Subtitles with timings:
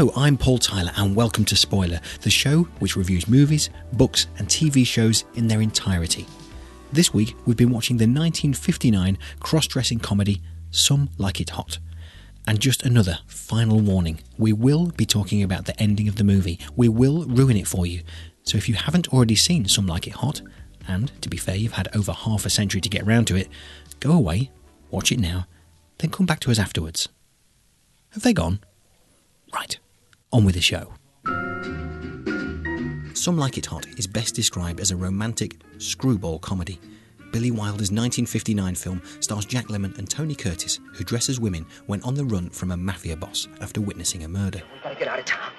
[0.00, 4.48] Hello, I'm Paul Tyler, and welcome to Spoiler, the show which reviews movies, books, and
[4.48, 6.24] TV shows in their entirety.
[6.90, 11.78] This week, we've been watching the 1959 cross dressing comedy Some Like It Hot.
[12.48, 16.58] And just another final warning we will be talking about the ending of the movie,
[16.74, 18.00] we will ruin it for you.
[18.42, 20.40] So if you haven't already seen Some Like It Hot,
[20.88, 23.48] and to be fair, you've had over half a century to get round to it,
[24.00, 24.50] go away,
[24.90, 25.46] watch it now,
[25.98, 27.10] then come back to us afterwards.
[28.12, 28.60] Have they gone?
[29.52, 29.78] Right,
[30.32, 30.92] on with the show.
[33.14, 36.78] Some Like It Hot is best described as a romantic screwball comedy.
[37.32, 42.02] Billy Wilder's 1959 film stars Jack Lemmon and Tony Curtis, who dress as women when
[42.02, 44.62] on the run from a mafia boss after witnessing a murder.
[44.74, 45.52] We gotta get out of town.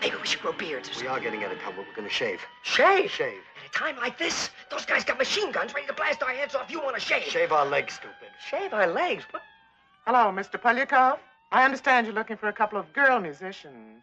[0.00, 2.10] Maybe we should grow beards or We are getting out of town, but we're gonna
[2.10, 2.40] shave.
[2.62, 3.10] Shave?
[3.10, 3.40] Shave.
[3.62, 6.54] At a time like this, those guys got machine guns ready to blast our heads
[6.54, 6.70] off.
[6.70, 7.24] You want to shave?
[7.24, 8.28] Shave our legs, stupid.
[8.50, 9.24] Shave our legs?
[9.30, 9.42] What?
[10.06, 10.60] Hello, Mr.
[10.60, 11.18] Poliakoff.
[11.54, 14.02] I understand you're looking for a couple of girl musicians.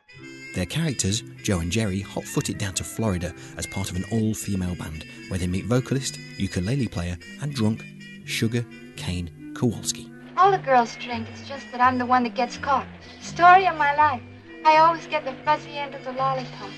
[0.55, 4.05] Their characters, Joe and Jerry, hot foot it down to Florida as part of an
[4.09, 7.83] all female band where they meet vocalist, ukulele player, and drunk
[8.23, 10.09] Sugar Kane Kowalski.
[10.38, 11.27] All the girls drink.
[11.33, 12.88] It's just that I'm the one that gets caught.
[13.19, 14.22] Story of my life.
[14.63, 16.69] I always get the fuzzy end of the lollipop.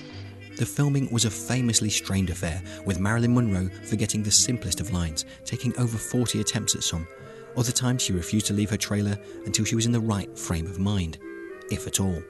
[0.58, 5.24] The filming was a famously strained affair, with Marilyn Monroe forgetting the simplest of lines,
[5.44, 7.06] taking over 40 attempts at some.
[7.56, 10.66] Other times she refused to leave her trailer until she was in the right frame
[10.66, 11.18] of mind,
[11.70, 12.22] if at all.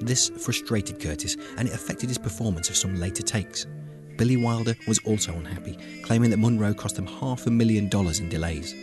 [0.00, 3.66] This frustrated Curtis and it affected his performance of some later takes.
[4.16, 8.28] Billy Wilder was also unhappy, claiming that Monroe cost them half a million dollars in
[8.28, 8.74] delays.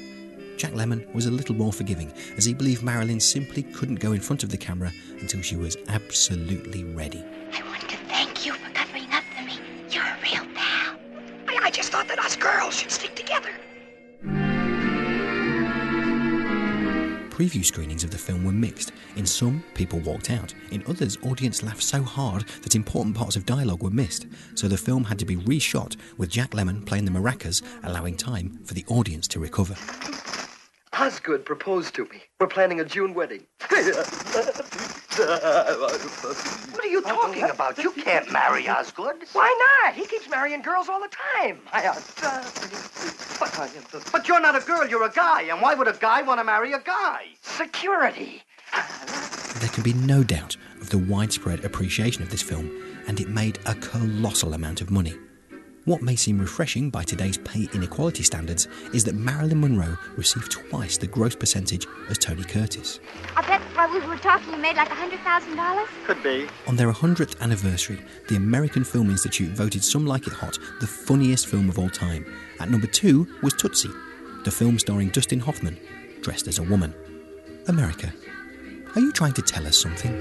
[0.58, 4.22] Jack Lemmon was a little more forgiving, as he believed Marilyn simply couldn't go in
[4.22, 7.24] front of the camera until she was absolutely ready.
[7.54, 9.60] I want to thank you for covering up for me.
[9.90, 10.96] You're a real pal.
[11.48, 13.50] I, I just thought that us girls should stick together.
[17.36, 18.94] Preview screenings of the film were mixed.
[19.18, 20.54] In some, people walked out.
[20.72, 24.26] In others, audience laughed so hard that important parts of dialogue were missed.
[24.54, 28.62] So the film had to be reshot with Jack Lemmon playing the maracas, allowing time
[28.64, 29.76] for the audience to recover.
[30.94, 32.22] Osgood proposed to me.
[32.40, 33.46] We're planning a June wedding.
[35.18, 37.78] What are you talking about?
[37.78, 39.24] You can't marry Osgood.
[39.32, 39.94] Why not?
[39.94, 41.60] He keeps marrying girls all the time.
[41.72, 41.82] Uh,
[43.58, 43.70] I,
[44.12, 45.44] but, you're not a girl, you're a guy.
[45.44, 47.28] And why would a guy want to marry a guy?
[47.42, 48.44] Security.
[49.60, 52.70] There can be no doubt of the widespread appreciation of this film,
[53.08, 55.14] and it made a colossal amount of money.
[55.86, 60.98] What may seem refreshing by today's pay inequality standards is that Marilyn Monroe received twice
[60.98, 63.00] the gross percentage as Tony Curtis.
[63.36, 65.88] I bet while we were talking, you made like hundred thousand dollars.
[66.06, 66.48] Could be.
[66.68, 71.48] On their 100th anniversary, the American Film Institute voted Some Like It Hot the funniest
[71.48, 72.26] film of all time.
[72.60, 73.92] At number two was Tootsie,
[74.44, 75.80] the film starring Dustin Hoffman,
[76.22, 76.94] dressed as a woman.
[77.68, 78.14] America,
[78.96, 80.14] are you trying to tell us something?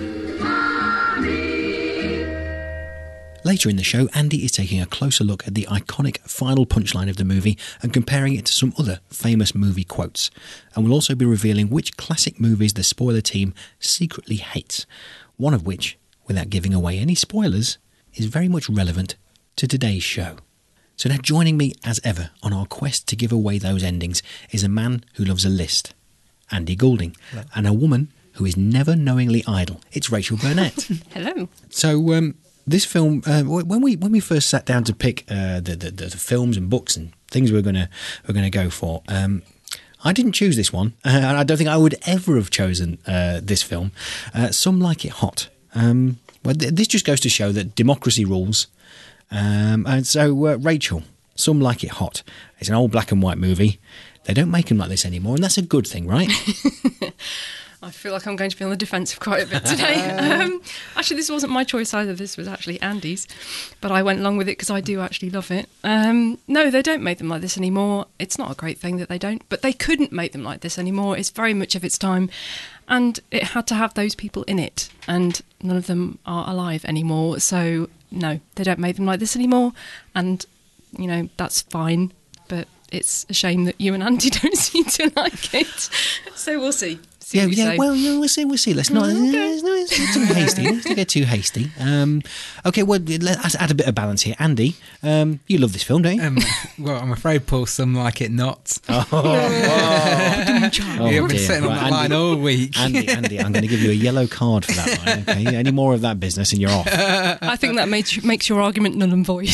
[3.44, 7.10] Later in the show, Andy is taking a closer look at the iconic final punchline
[7.10, 10.30] of the movie and comparing it to some other famous movie quotes.
[10.74, 14.86] And we'll also be revealing which classic movies the spoiler team secretly hates,
[15.36, 17.76] one of which, without giving away any spoilers,
[18.14, 19.16] is very much relevant
[19.56, 20.38] to today's show.
[20.96, 24.22] So now joining me as ever on our quest to give away those endings
[24.52, 25.92] is a man who loves a list,
[26.50, 27.14] Andy Goulding,
[27.54, 29.82] and a woman who is never knowingly idle.
[29.92, 30.88] It's Rachel Burnett.
[31.12, 31.50] Hello.
[31.68, 32.36] So um,
[32.66, 35.90] this film, uh, when we when we first sat down to pick uh, the, the
[35.90, 37.88] the films and books and things we are gonna
[38.26, 39.42] we are gonna go for, um,
[40.02, 43.40] I didn't choose this one, uh, I don't think I would ever have chosen uh,
[43.42, 43.92] this film.
[44.34, 45.48] Uh, Some like it hot.
[45.74, 48.66] Um, well, th- this just goes to show that democracy rules.
[49.30, 51.02] Um, and so, uh, Rachel,
[51.34, 52.22] Some like it hot.
[52.60, 53.80] It's an old black and white movie.
[54.24, 56.30] They don't make them like this anymore, and that's a good thing, right?
[57.84, 60.08] I feel like I'm going to be on the defensive quite a bit today.
[60.40, 60.62] um,
[60.96, 62.14] actually, this wasn't my choice either.
[62.14, 63.28] This was actually Andy's,
[63.82, 65.68] but I went along with it because I do actually love it.
[65.84, 68.06] Um, no, they don't make them like this anymore.
[68.18, 70.78] It's not a great thing that they don't, but they couldn't make them like this
[70.78, 71.18] anymore.
[71.18, 72.30] It's very much of its time,
[72.88, 76.86] and it had to have those people in it, and none of them are alive
[76.86, 77.38] anymore.
[77.40, 79.72] So no, they don't make them like this anymore,
[80.14, 80.44] and
[80.96, 82.12] you know that's fine.
[82.48, 85.90] But it's a shame that you and Andy don't seem to like it.
[86.34, 86.98] So we'll see.
[87.24, 87.64] See yeah, yeah.
[87.70, 87.78] say.
[87.78, 88.44] Well, no, we'll see.
[88.44, 88.74] We'll see.
[88.74, 89.04] Let's not.
[89.06, 89.50] Mm, okay.
[89.50, 90.62] let's not- let's get too hasty.
[90.72, 91.70] Let's not get too hasty.
[91.78, 92.22] Um,
[92.64, 94.34] okay, well, let's add a bit of balance here.
[94.38, 96.22] Andy, um, you love this film, don't you?
[96.22, 96.38] Um,
[96.78, 98.78] well, I'm afraid, Paul, some like it not.
[98.88, 100.70] oh,
[101.10, 101.38] You've been dear.
[101.38, 102.78] sitting on Right, that line all week.
[102.78, 105.24] Andy, Andy, I'm going to give you a yellow card for that line.
[105.44, 106.88] Okay, any more of that business and you're off.
[106.90, 109.50] I think that makes makes your argument null and void.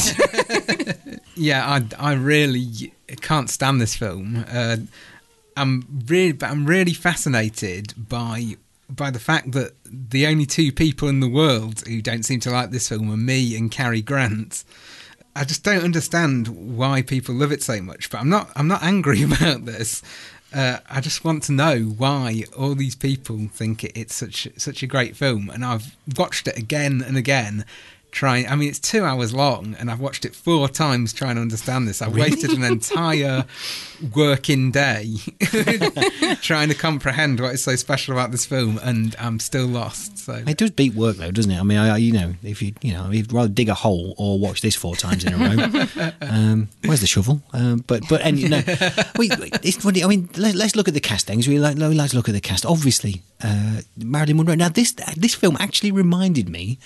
[1.36, 1.66] Yeah,
[1.98, 4.44] I, I really can't stand this film.
[4.48, 4.76] Uh,
[5.60, 8.56] I'm really, I'm really fascinated by
[8.88, 12.50] by the fact that the only two people in the world who don't seem to
[12.50, 14.64] like this film are me and Cary Grant.
[15.36, 18.10] I just don't understand why people love it so much.
[18.10, 20.02] But I'm not I'm not angry about this.
[20.52, 24.82] Uh, I just want to know why all these people think it, it's such such
[24.82, 27.66] a great film, and I've watched it again and again.
[28.10, 31.40] Trying, I mean, it's two hours long, and I've watched it four times trying to
[31.42, 32.02] understand this.
[32.02, 33.44] I've wasted an entire
[34.14, 35.14] working day
[36.42, 40.18] trying to comprehend what is so special about this film, and I'm still lost.
[40.18, 41.58] So It does beat work though, doesn't it?
[41.58, 44.14] I mean, I, I- you know, if you you know, you'd rather dig a hole
[44.18, 46.12] or watch this four times in a row.
[46.20, 47.42] um, where's the shovel?
[47.52, 48.62] Um, but but and you know,
[49.18, 49.30] we,
[49.62, 50.02] it's funny.
[50.02, 51.26] I mean, let, let's look at the cast.
[51.26, 52.66] Things we like, we like to look at the cast.
[52.66, 54.54] Obviously, uh, Marilyn Monroe.
[54.56, 56.78] Now this this film actually reminded me.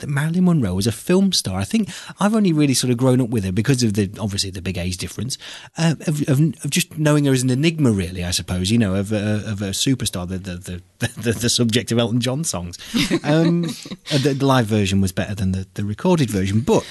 [0.00, 1.58] That Marilyn Monroe was a film star.
[1.58, 1.88] I think
[2.18, 4.78] I've only really sort of grown up with her because of the obviously the big
[4.78, 5.38] age difference,
[5.78, 7.92] uh, of, of, of just knowing her as an enigma.
[7.92, 10.56] Really, I suppose you know of a, of a superstar, the the,
[10.98, 12.78] the the the subject of Elton John songs.
[13.24, 13.64] Um,
[14.12, 16.84] uh, the, the live version was better than the, the recorded version, but.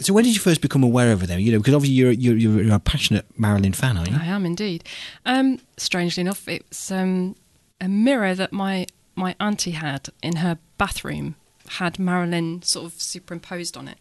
[0.00, 1.26] So when did you first become aware of her?
[1.26, 4.16] Then you know because obviously you're you're, you're a passionate Marilyn fan, aren't you?
[4.18, 4.84] I am indeed.
[5.26, 7.36] Um, strangely enough, it's um,
[7.80, 11.36] a mirror that my my auntie had in her bathroom
[11.68, 13.98] had Marilyn sort of superimposed on it.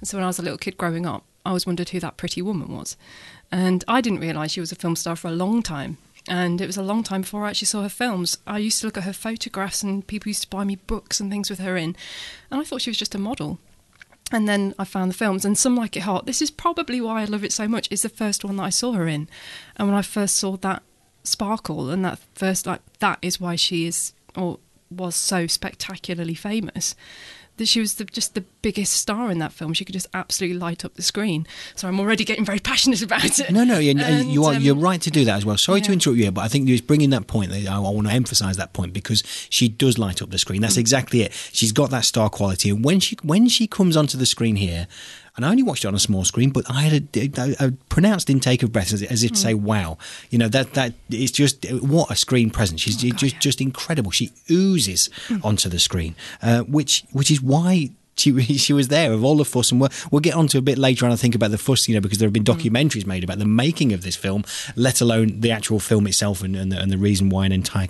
[0.00, 2.16] And so when I was a little kid growing up, I always wondered who that
[2.16, 2.96] pretty woman was,
[3.52, 5.98] and I didn't realise she was a film star for a long time.
[6.28, 8.38] And it was a long time before I actually saw her films.
[8.48, 11.30] I used to look at her photographs, and people used to buy me books and
[11.30, 11.94] things with her in,
[12.50, 13.60] and I thought she was just a model.
[14.32, 16.26] And then I found the films, and Some Like It Hot.
[16.26, 17.86] This is probably why I love it so much.
[17.92, 19.28] Is the first one that I saw her in,
[19.76, 20.82] and when I first saw that
[21.22, 24.58] sparkle and that first like that is why she is or
[24.90, 26.94] was so spectacularly famous.
[27.56, 29.72] That she was the, just the biggest star in that film.
[29.72, 31.46] She could just absolutely light up the screen.
[31.74, 33.50] So I'm already getting very passionate about it.
[33.50, 35.56] No, no, and, you are um, you're right to do that as well.
[35.56, 37.52] Sorry to interrupt you, here, but I think it's bringing that point.
[37.52, 40.58] That I, I want to emphasise that point because she does light up the screen.
[40.58, 40.64] Mm.
[40.64, 41.32] That's exactly it.
[41.32, 44.86] She's got that star quality, and when she when she comes onto the screen here,
[45.36, 47.30] and I only watched it on a small screen, but I had a,
[47.60, 49.60] a, a pronounced intake of breath as, as if to say, Mm.
[49.60, 49.98] "Wow!"
[50.30, 52.80] You know that that it's just what a screen presence.
[52.80, 54.10] She's Oh, just just incredible.
[54.10, 55.44] She oozes Mm.
[55.44, 59.44] onto the screen, uh, which which is why she she was there of all the
[59.44, 61.12] fuss, and we'll, we'll get onto a bit later on.
[61.12, 63.44] I think about the fuss, you know, because there have been documentaries made about the
[63.44, 64.42] making of this film,
[64.74, 67.88] let alone the actual film itself, and and the, and the reason why an entire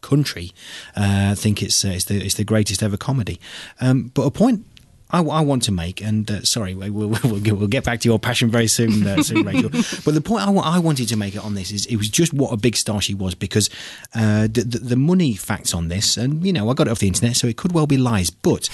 [0.00, 0.52] country
[0.94, 3.38] uh, think it's uh, it's the it's the greatest ever comedy.
[3.80, 4.64] Um, but a point.
[5.10, 8.00] I, I want to make, and uh, sorry, we- we'll, we'll, get, we'll get back
[8.00, 9.70] to your passion very soon, uh, soon Rachel.
[10.04, 12.34] But the point I, I wanted to make it on this is it was just
[12.34, 13.70] what a big star she was because
[14.14, 16.98] uh, the, the, the money facts on this, and you know, I got it off
[16.98, 18.68] the internet, so it could well be lies, but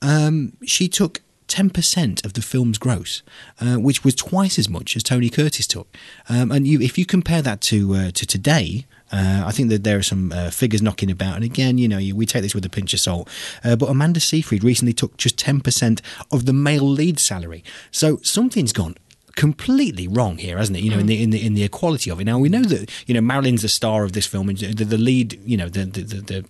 [0.00, 3.22] um, she took 10% of the film's gross,
[3.60, 5.86] uh, which was twice as much as Tony Curtis took.
[6.28, 9.84] Um, and you, if you compare that to uh, to today, uh, I think that
[9.84, 11.36] there are some uh, figures knocking about.
[11.36, 13.28] And again, you know, you, we take this with a pinch of salt.
[13.62, 16.00] Uh, but Amanda Seyfried recently took just 10%
[16.32, 17.62] of the male lead salary.
[17.90, 18.96] So something's gone
[19.36, 20.82] completely wrong here, hasn't it?
[20.82, 22.24] You know, in the in the in the equality of it.
[22.24, 24.98] Now we know that you know Marilyn's the star of this film, and the, the
[24.98, 26.44] lead, you know, the, the, the the-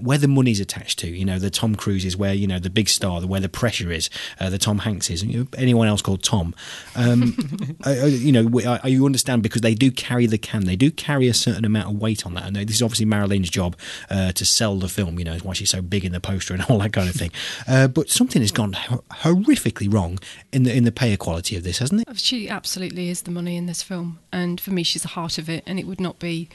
[0.00, 2.70] where the money's attached to, you know, the Tom Cruise is where you know the
[2.70, 5.46] big star, the where the pressure is, uh, the Tom Hanks is, and you know,
[5.56, 6.54] anyone else called Tom,
[6.96, 7.36] um,
[7.86, 10.76] uh, uh, you know, we- uh, you understand because they do carry the can, they
[10.76, 13.76] do carry a certain amount of weight on that, and this is obviously Marilyn's job
[14.10, 16.52] uh, to sell the film, you know, is why she's so big in the poster
[16.54, 17.30] and all that kind of thing.
[17.68, 20.18] Uh, but something has gone hor- horrifically wrong
[20.52, 22.18] in the in the pay equality of this, hasn't it?
[22.18, 25.48] She absolutely is the money in this film, and for me, she's the heart of
[25.48, 26.48] it, and it would not be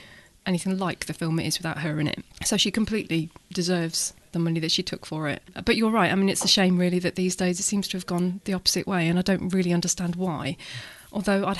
[0.45, 2.23] anything like the film it is without her in it.
[2.43, 5.41] So she completely deserves the money that she took for it.
[5.65, 6.11] But you're right.
[6.11, 8.53] I mean, it's a shame, really, that these days it seems to have gone the
[8.53, 10.57] opposite way, and I don't really understand why.
[11.11, 11.57] Although I'd,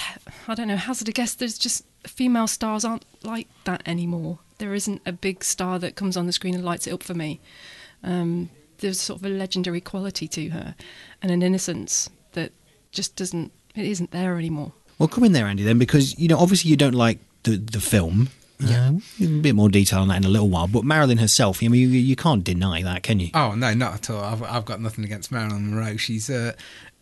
[0.47, 1.33] I don't know, hazard a guess.
[1.33, 4.39] There's just female stars aren't like that anymore.
[4.57, 7.13] There isn't a big star that comes on the screen and lights it up for
[7.13, 7.41] me.
[8.03, 10.75] Um, there's sort of a legendary quality to her,
[11.21, 12.51] and an innocence that
[12.91, 13.51] just doesn't.
[13.75, 14.73] It isn't there anymore.
[14.97, 17.81] Well, come in there, Andy, then, because you know obviously you don't like the the
[17.81, 18.29] film.
[18.61, 18.91] Yeah,
[19.21, 20.67] a bit more detail on that in a little while.
[20.67, 23.29] But Marilyn herself, I mean, you, you can't deny that, can you?
[23.33, 24.23] Oh no, not at all.
[24.23, 25.97] I've, I've got nothing against Marilyn Monroe.
[25.97, 26.53] She's uh,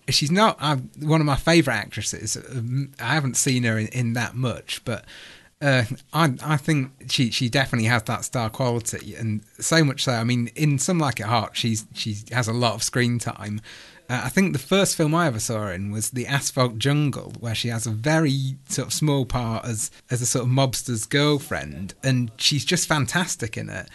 [0.10, 2.38] she's not uh, one of my favourite actresses.
[2.38, 5.06] Um, I haven't seen her in, in that much, but
[5.62, 10.13] Uh, I I think she she definitely has that star quality, and so much so.
[10.13, 13.60] I mean, in Some Like It Hot, she's she has a lot of screen time.
[14.10, 17.34] Uh, I think the first film I ever saw her in was The Asphalt Jungle,
[17.39, 21.06] where she has a very sort of small part as as a sort of mobster's
[21.06, 23.88] girlfriend, and she's just fantastic in it.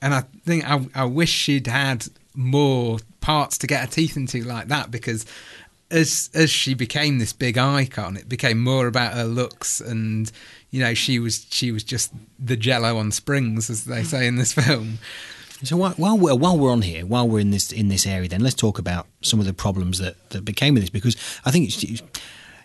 [0.00, 4.42] And I think I, I wish she'd had more parts to get her teeth into
[4.42, 5.24] like that because
[5.92, 10.32] as as she became this big icon, it became more about her looks and
[10.70, 14.36] you know she was she was just the jello on springs as they say in
[14.36, 14.98] this film.
[15.64, 18.40] So while we're, while we're on here, while we're in this in this area, then
[18.40, 21.68] let's talk about some of the problems that, that became with this because I think
[21.68, 22.02] it's,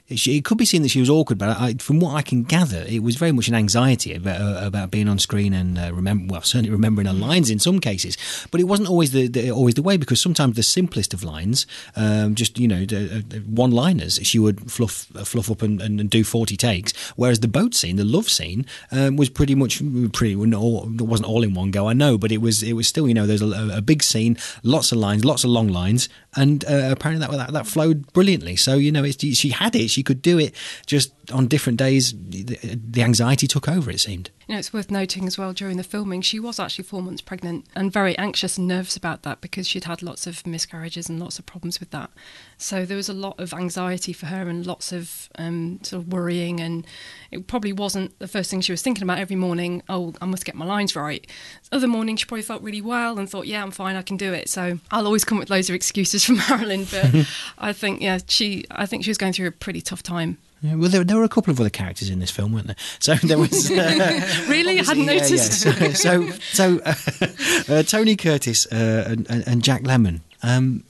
[0.10, 2.44] she, it could be seen that she was awkward, but I, from what I can
[2.44, 5.92] gather, it was very much an anxiety about, uh, about being on screen and uh,
[5.94, 8.18] remember, well, certainly remembering her lines in some cases.
[8.50, 11.68] But it wasn't always the, the always the way because sometimes the simplest of lines,
[11.96, 16.10] um, just you know, uh, one liners, she would fluff uh, fluff up and, and,
[16.10, 16.94] do forty takes.
[17.18, 19.82] Whereas the boat scene, the love scene, um, was pretty much
[20.14, 20.34] pretty.
[20.34, 23.14] It wasn't all in one go, I know, but it was it was still you
[23.14, 26.90] know there's a, a big scene, lots of lines, lots of long lines, and uh,
[26.92, 28.56] apparently that, that, that flowed brilliantly.
[28.56, 30.54] So you know, she had it, she could do it.
[30.86, 33.92] Just on different days, the, the anxiety took over.
[33.92, 34.32] It seemed.
[34.48, 37.22] You know, it's worth noting as well during the filming, she was actually four months
[37.22, 41.20] pregnant and very anxious and nervous about that because she'd had lots of miscarriages and
[41.20, 42.10] lots of problems with that.
[42.58, 46.12] So there was a lot of anxiety for her and lots of um, sort of
[46.12, 46.60] worrying.
[46.60, 46.86] And
[47.32, 49.84] it probably wasn't the first thing she was thinking about every morning.
[49.90, 51.26] Oh, I must get my lines right.
[51.72, 54.34] Other morning, she probably felt really well and thought, yeah, I'm fine, I can do
[54.34, 54.50] it.
[54.50, 57.28] So I'll always come with loads of excuses from Marilyn, but
[57.60, 60.38] I think, yeah, she, I think she was going through a pretty tough time.
[60.62, 62.76] Yeah, well, there, there, were a couple of other characters in this film, weren't there?
[63.00, 65.66] So there was uh, really, I hadn't noticed.
[65.66, 65.94] Yeah, yeah.
[65.94, 70.22] So, so, so uh, uh, Tony Curtis uh, and, and, Jack Lemmon.
[70.42, 70.84] Um,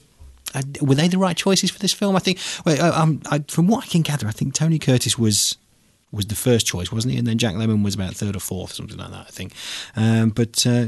[0.54, 2.16] uh, were they the right choices for this film?
[2.16, 2.38] I think.
[2.64, 5.56] Well, uh, um, I, from what I can gather, I think Tony Curtis was
[6.10, 7.18] was the first choice, wasn't he?
[7.18, 9.52] And then Jack Lemmon was about third or fourth, something like that, I think.
[9.94, 10.86] Um, but uh,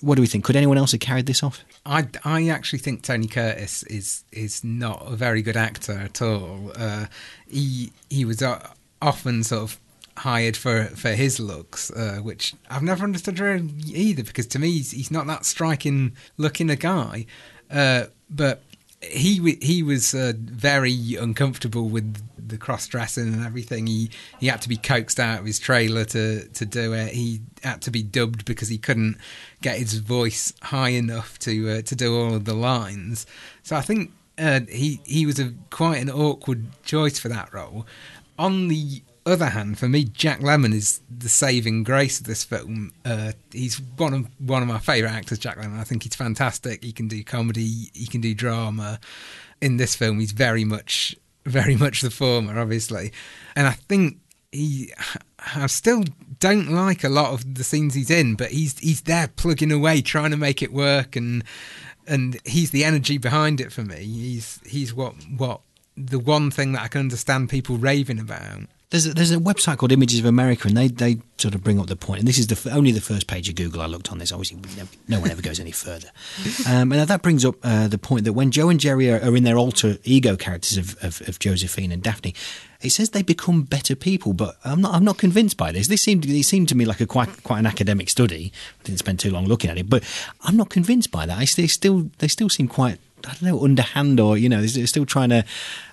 [0.00, 0.44] what do we think?
[0.44, 1.64] Could anyone else have carried this off?
[1.86, 6.72] I, I actually think Tony Curtis is is not a very good actor at all.
[6.74, 7.06] Uh,
[7.48, 8.66] he he was uh,
[9.00, 9.80] often sort of
[10.18, 14.24] hired for for his looks, uh, which I've never understood either.
[14.24, 17.26] Because to me, he's, he's not that striking looking a guy.
[17.70, 18.62] Uh, but
[19.02, 23.86] he he was uh, very uncomfortable with the cross dressing and everything.
[23.86, 27.12] He he had to be coaxed out of his trailer to to do it.
[27.12, 29.16] He had to be dubbed because he couldn't
[29.62, 33.26] get his voice high enough to uh, to do all of the lines.
[33.62, 37.86] So I think uh, he he was a quite an awkward choice for that role.
[38.38, 42.92] On the other hand, for me, Jack Lemmon is the saving grace of this film.
[43.04, 45.78] Uh, he's one of one of my favourite actors, Jack Lemmon.
[45.78, 46.82] I think he's fantastic.
[46.84, 48.98] He can do comedy, he can do drama.
[49.60, 53.12] In this film, he's very much, very much the former, obviously.
[53.54, 54.18] And I think
[54.52, 54.92] he,
[55.54, 56.04] I still
[56.38, 60.00] don't like a lot of the scenes he's in, but he's he's there plugging away,
[60.00, 61.44] trying to make it work, and
[62.06, 64.02] and he's the energy behind it for me.
[64.02, 65.60] He's he's what what
[65.96, 68.62] the one thing that I can understand people raving about.
[68.90, 71.78] There's a, there's a website called Images of America, and they, they sort of bring
[71.78, 72.20] up the point.
[72.20, 74.32] And this is the only the first page of Google I looked on this.
[74.32, 76.08] Obviously, no, no one ever goes any further.
[76.66, 79.34] Um, and that brings up uh, the point that when Joe and Jerry are, are
[79.34, 82.34] in their alter ego characters of, of, of, Josephine and Daphne,
[82.80, 84.32] it says they become better people.
[84.34, 85.88] But I'm not I'm not convinced by this.
[85.88, 88.52] This seemed it seemed to me like a quite quite an academic study.
[88.80, 90.04] I didn't spend too long looking at it, but
[90.42, 91.38] I'm not convinced by that.
[91.38, 94.86] I, they still they still seem quite I don't know, underhand or, you know, they're
[94.86, 95.44] still trying to,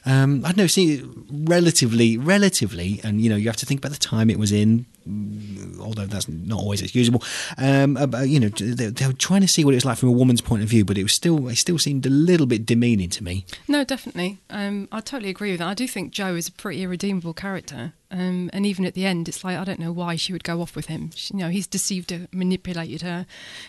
[0.05, 3.91] um, I don't know, see, relatively, relatively, and, you know, you have to think about
[3.91, 4.85] the time it was in,
[5.79, 7.23] although that's not always excusable.
[7.57, 10.09] Um, about, you know, they, they, were trying to see what it was like from
[10.09, 12.65] a woman's point of view, but it was still, it still seemed a little bit
[12.65, 13.45] demeaning to me.
[13.67, 14.39] No, definitely.
[14.49, 15.67] Um, I totally agree with that.
[15.67, 17.93] I do think Joe is a pretty irredeemable character.
[18.09, 20.61] Um, and even at the end, it's like I don't know why she would go
[20.61, 21.11] off with him.
[21.13, 23.25] She, you know, he's deceived her, manipulated her.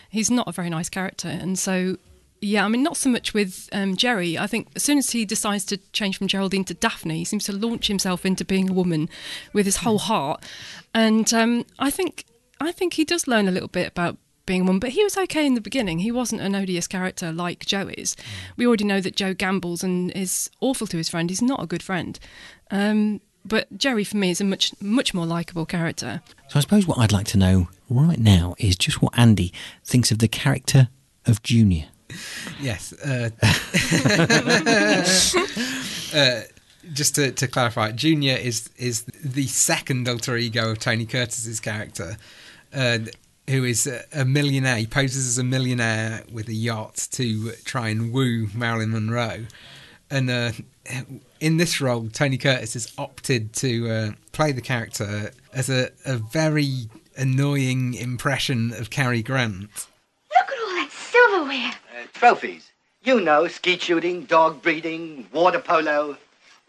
[0.09, 1.97] He's not a very nice character, and so
[2.41, 4.37] yeah, I mean, not so much with um, Jerry.
[4.37, 7.45] I think as soon as he decides to change from Geraldine to Daphne, he seems
[7.45, 9.09] to launch himself into being a woman
[9.53, 10.43] with his whole heart.
[10.93, 12.25] And um, I think
[12.61, 15.17] I think he does learn a little bit about being a woman, but he was
[15.17, 15.99] okay in the beginning.
[15.99, 18.15] He wasn't an odious character like Joe is.
[18.57, 21.29] We already know that Joe gambles and is awful to his friend.
[21.29, 22.19] He's not a good friend.
[22.71, 26.21] Um, but Jerry, for me, is a much much more likable character.
[26.47, 29.53] So I suppose what I'd like to know right now is just what Andy
[29.83, 30.89] thinks of the character
[31.25, 31.87] of Junior
[32.59, 32.93] yes.
[32.93, 33.29] Uh,
[36.15, 36.41] uh,
[36.93, 42.17] just to, to, clarify, Junior is is the second alter ego of Tony Curtis's character,
[42.73, 42.99] uh,
[43.47, 44.77] who is a, a, millionaire.
[44.77, 49.45] He poses as a millionaire with a yacht to try and woo Marilyn Monroe.
[50.09, 50.51] and uh,
[51.39, 56.17] in this role, Tony Curtis has opted to uh, play the character as a, a
[56.17, 59.61] very annoying impression of Cary Grant.
[59.61, 61.71] Look at all that silverware.
[62.13, 62.71] Trophies.
[63.01, 66.17] You know, skeet shooting, dog breeding, water polo.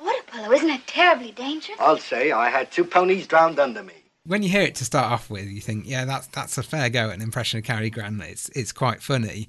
[0.02, 1.78] Water polo, isn't it terribly dangerous?
[1.80, 3.94] I'll say I had two ponies drowned under me.
[4.24, 6.88] When you hear it to start off with, you think, yeah, that's that's a fair
[6.88, 8.22] go at an impression of Cary Grant.
[8.22, 9.48] It's it's quite funny.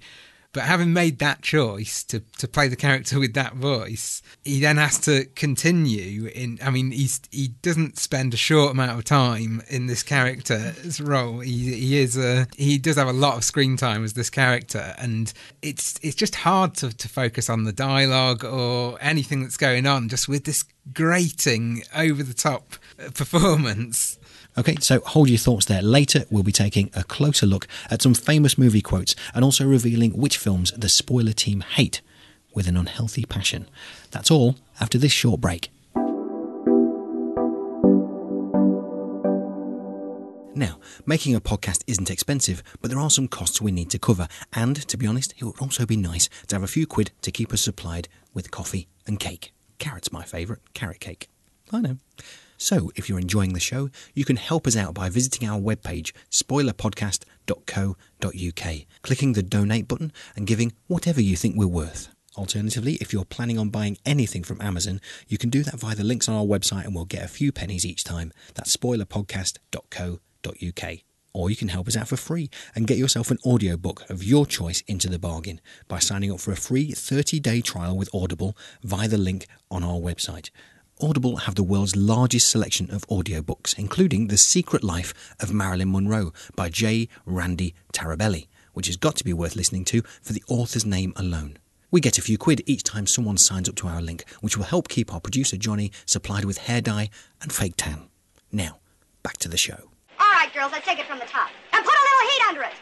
[0.53, 4.77] But having made that choice to, to play the character with that voice, he then
[4.77, 6.59] has to continue in.
[6.61, 11.39] I mean, he's he doesn't spend a short amount of time in this character's role.
[11.39, 14.93] He he is a he does have a lot of screen time as this character,
[14.97, 15.31] and
[15.61, 20.09] it's it's just hard to to focus on the dialogue or anything that's going on.
[20.09, 22.75] Just with this grating over the top
[23.13, 24.17] performance.
[24.57, 25.81] Okay, so hold your thoughts there.
[25.81, 30.11] Later, we'll be taking a closer look at some famous movie quotes and also revealing
[30.11, 32.01] which films the spoiler team hate
[32.53, 33.69] with an unhealthy passion.
[34.11, 35.69] That's all after this short break.
[40.53, 44.27] Now, making a podcast isn't expensive, but there are some costs we need to cover,
[44.51, 47.31] and to be honest, it would also be nice to have a few quid to
[47.31, 49.53] keep us supplied with coffee and cake.
[49.79, 51.29] Carrot's my favourite, carrot cake.
[51.71, 51.97] I know.
[52.61, 56.11] So, if you're enjoying the show, you can help us out by visiting our webpage,
[56.29, 62.09] spoilerpodcast.co.uk, clicking the donate button and giving whatever you think we're worth.
[62.37, 66.03] Alternatively, if you're planning on buying anything from Amazon, you can do that via the
[66.03, 68.31] links on our website and we'll get a few pennies each time.
[68.53, 70.97] That's spoilerpodcast.co.uk.
[71.33, 74.45] Or you can help us out for free and get yourself an audiobook of your
[74.45, 78.55] choice into the bargain by signing up for a free 30 day trial with Audible
[78.83, 80.51] via the link on our website.
[81.03, 86.31] Audible have the world's largest selection of audiobooks, including The Secret Life of Marilyn Monroe
[86.55, 87.09] by J.
[87.25, 91.57] Randy Taraborrelli, which has got to be worth listening to for the author's name alone.
[91.89, 94.65] We get a few quid each time someone signs up to our link, which will
[94.65, 97.09] help keep our producer Johnny supplied with hair dye
[97.41, 98.07] and fake tan.
[98.51, 98.77] Now,
[99.23, 99.89] back to the show.
[100.19, 101.49] All right, girls, let's take it from the top.
[101.73, 102.73] And put a little heat under it.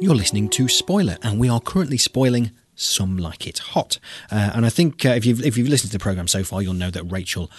[0.00, 3.98] You're listening to Spoiler, and we are currently spoiling Some Like It Hot.
[4.32, 6.62] Uh, and I think uh, if you've if you've listened to the program so far,
[6.62, 7.50] you'll know that Rachel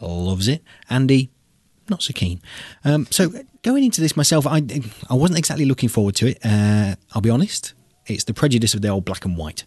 [0.00, 0.64] loves it.
[0.90, 1.30] Andy,
[1.88, 2.42] not so keen.
[2.84, 3.30] Um, so
[3.62, 4.62] going into this myself, I
[5.08, 6.38] I wasn't exactly looking forward to it.
[6.44, 7.74] Uh, I'll be honest.
[8.06, 9.64] It's the prejudice of the old black and white.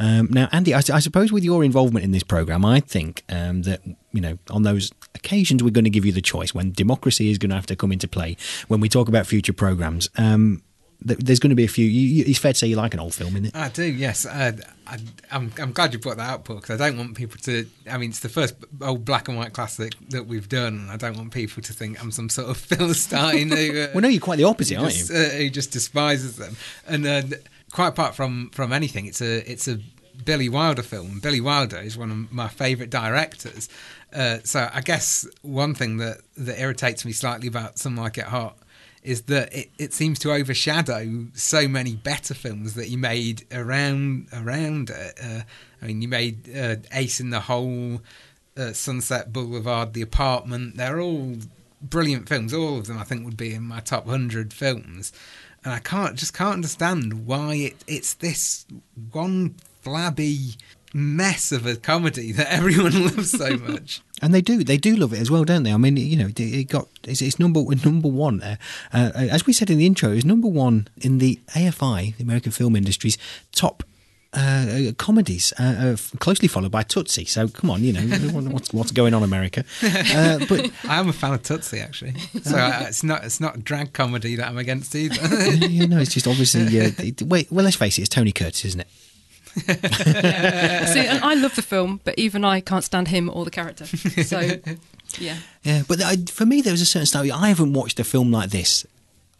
[0.00, 3.62] Um, now, Andy, I, I, suppose with your involvement in this program, I think um,
[3.62, 7.30] that you know on those occasions we're going to give you the choice when democracy
[7.30, 10.10] is going to have to come into play when we talk about future programs.
[10.18, 10.62] Um,
[11.08, 11.86] there's going to be a few.
[11.86, 13.56] You, it's fair to say you like an old film, isn't it?
[13.56, 13.84] I do.
[13.84, 14.52] Yes, uh,
[14.86, 14.98] I,
[15.30, 17.66] am I'm glad you brought that up, Paul, because I don't want people to.
[17.90, 20.88] I mean, it's the first old black and white classic that we've done.
[20.90, 23.50] I don't want people to think I'm some sort of philistine.
[23.50, 25.16] who, uh, well, no, you're quite the opposite, aren't just, you?
[25.16, 26.56] Uh, who just despises them.
[26.86, 27.22] And uh,
[27.72, 29.78] quite apart from from anything, it's a it's a
[30.24, 31.20] Billy Wilder film.
[31.20, 33.68] Billy Wilder is one of my favourite directors.
[34.12, 38.24] Uh, so I guess one thing that that irritates me slightly about Some Like It
[38.24, 38.56] Hot
[39.08, 44.26] is that it, it seems to overshadow so many better films that he made around
[44.34, 45.18] around it.
[45.18, 45.40] Uh,
[45.80, 48.02] I mean, you made uh, Ace in the Hole,
[48.54, 50.76] uh, Sunset Boulevard, The Apartment.
[50.76, 51.36] They're all
[51.80, 52.52] brilliant films.
[52.52, 55.10] All of them, I think, would be in my top hundred films.
[55.64, 58.66] And I can't just can't understand why it, it's this
[59.10, 60.56] one flabby
[60.92, 64.02] mess of a comedy that everyone loves so much.
[64.22, 65.72] And they do, they do love it as well, don't they?
[65.72, 68.58] I mean, you know, it got it's, it's number number one there.
[68.92, 72.52] Uh, as we said in the intro, it's number one in the AFI, the American
[72.52, 73.18] Film Industry's
[73.52, 73.82] top
[74.34, 77.24] uh, comedies, uh, uh, closely followed by Tootsie.
[77.24, 78.00] So come on, you know
[78.50, 79.64] what's what's going on, America?
[79.82, 82.14] Uh, but I am a fan of Tootsie actually.
[82.42, 85.54] So uh, it's not it's not drag comedy that I'm against either.
[85.66, 86.62] you know, it's just obviously.
[86.76, 88.88] It, wait, well, let's face it, it's Tony Curtis, isn't it?
[90.92, 93.86] See, and I love the film, but even I can't stand him or the character.
[93.86, 94.40] So,
[95.18, 95.36] yeah.
[95.62, 97.32] Yeah, but I, for me, there was a certain style.
[97.32, 98.86] I haven't watched a film like this.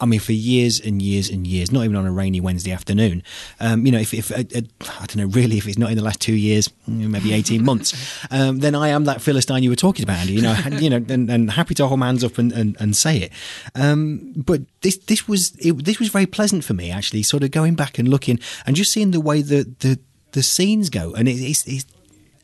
[0.01, 3.23] I mean, for years and years and years, not even on a rainy Wednesday afternoon.
[3.59, 4.61] Um, you know, if, if uh, uh,
[5.01, 7.65] I don't know, really, if it's not in the last two years, mm, maybe 18
[7.65, 10.81] months, um, then I am that Philistine you were talking about, Andy, you know, and,
[10.81, 13.33] you know, and, and happy to hold my hands up and, and, and say it.
[13.75, 17.51] Um, but this, this was, it, this was very pleasant for me, actually, sort of
[17.51, 19.99] going back and looking and just seeing the way that the,
[20.33, 21.15] the scenes go.
[21.15, 21.87] And it, it's, it's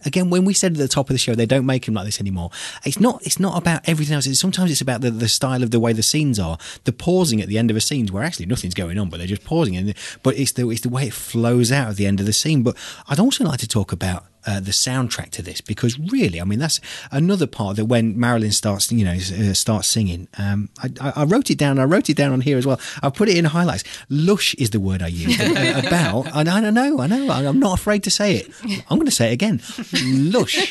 [0.04, 2.04] again, when we said at the top of the show, they don't make him like
[2.04, 2.50] this anymore.
[2.84, 3.22] It's not.
[3.22, 4.26] It's not about everything else.
[4.26, 7.40] It's, sometimes it's about the, the style of the way the scenes are, the pausing
[7.40, 9.76] at the end of a scene where actually nothing's going on, but they're just pausing.
[9.76, 12.32] And but it's the it's the way it flows out at the end of the
[12.32, 12.62] scene.
[12.62, 12.76] But
[13.08, 16.58] I'd also like to talk about uh, the soundtrack to this because really, I mean,
[16.58, 16.80] that's
[17.10, 20.28] another part that when Marilyn starts, you know, uh, starts singing.
[20.38, 21.78] Um, I, I, I wrote it down.
[21.78, 22.80] I wrote it down on here as well.
[23.02, 23.84] I put it in highlights.
[24.08, 26.26] Lush is the word I used uh, about.
[26.34, 27.00] And I don't know.
[27.00, 27.30] I know.
[27.30, 28.50] I'm not afraid to say it.
[28.90, 29.60] I'm going to say it again.
[30.02, 30.70] Lush.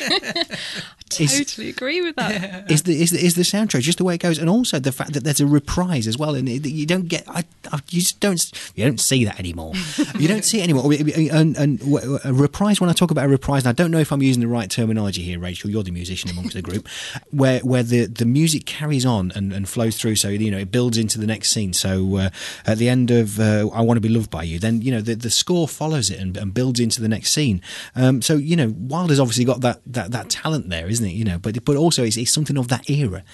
[1.20, 2.70] Is- Totally agree with that.
[2.70, 4.90] is the is the, is the soundtrack just the way it goes, and also the
[4.90, 8.18] fact that there's a reprise as well, and you don't get, I, I, you just
[8.20, 9.74] don't, you don't see that anymore.
[10.18, 10.92] you don't see it anymore.
[10.92, 11.80] And, and
[12.24, 14.42] a reprise, when I talk about a reprise, and I don't know if I'm using
[14.42, 15.70] the right terminology here, Rachel.
[15.70, 16.86] You're the musician amongst the group,
[17.30, 20.70] where where the, the music carries on and, and flows through, so you know it
[20.70, 21.72] builds into the next scene.
[21.72, 22.30] So uh,
[22.66, 25.00] at the end of uh, I Want to Be Loved by You, then you know
[25.00, 27.62] the, the score follows it and, and builds into the next scene.
[27.96, 31.12] Um, so you know Wilder's obviously got that, that that talent there, isn't it?
[31.12, 33.24] You know, but but also it's, it's something of that era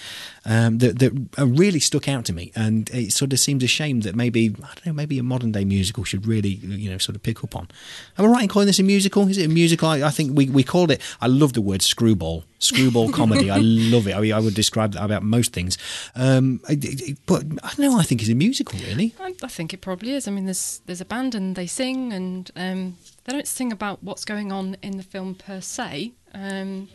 [0.44, 3.66] um, that that uh, really stuck out to me, and it sort of seems a
[3.66, 6.98] shame that maybe I don't know, maybe a modern day musical should really you know
[6.98, 7.68] sort of pick up on.
[8.16, 9.28] Am I right in calling this a musical?
[9.28, 9.88] Is it a musical?
[9.88, 11.00] I, I think we we called it.
[11.20, 13.50] I love the word screwball, screwball comedy.
[13.50, 14.14] I love it.
[14.16, 15.78] I mean, I would describe that about most things.
[16.14, 17.98] Um, I- I- but I don't know.
[17.98, 19.14] I think it's a musical, really.
[19.20, 20.28] I, I think it probably is.
[20.28, 24.02] I mean, there's there's a band and they sing, and um, they don't sing about
[24.02, 26.12] what's going on in the film per se.
[26.34, 26.88] Um,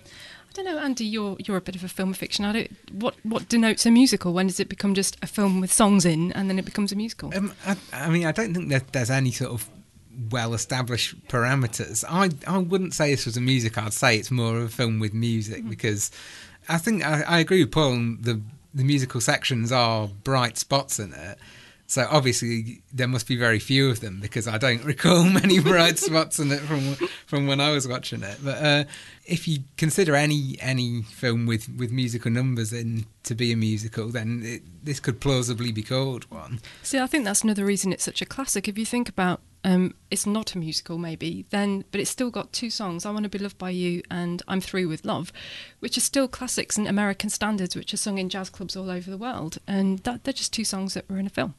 [0.49, 1.05] I don't know, Andy.
[1.05, 2.69] You're you're a bit of a film aficionado.
[2.91, 4.31] What what denotes a musical?
[4.33, 6.95] When does it become just a film with songs in, and then it becomes a
[6.95, 7.31] musical?
[7.35, 9.69] Um, I, I mean, I don't think that there's any sort of
[10.31, 12.03] well-established parameters.
[12.07, 13.77] I I wouldn't say this was a music.
[13.77, 16.11] I'd say it's more of a film with music because
[16.67, 17.95] I think I, I agree with Paul.
[18.19, 18.41] The
[18.73, 21.37] the musical sections are bright spots in it.
[21.87, 25.99] So obviously there must be very few of them because I don't recall many bright
[25.99, 28.37] spots in it from from when I was watching it.
[28.43, 28.83] But uh,
[29.25, 34.09] if you consider any any film with, with musical numbers in to be a musical,
[34.09, 36.59] then it, this could plausibly be called one.
[36.81, 38.67] See, I think that's another reason it's such a classic.
[38.67, 42.53] If you think about, um, it's not a musical, maybe then, but it's still got
[42.53, 45.33] two songs: "I Want to Be Loved by You" and "I'm Through with Love,"
[45.79, 49.09] which are still classics and American standards, which are sung in jazz clubs all over
[49.09, 49.57] the world.
[49.67, 51.55] And that, they're just two songs that were in a film.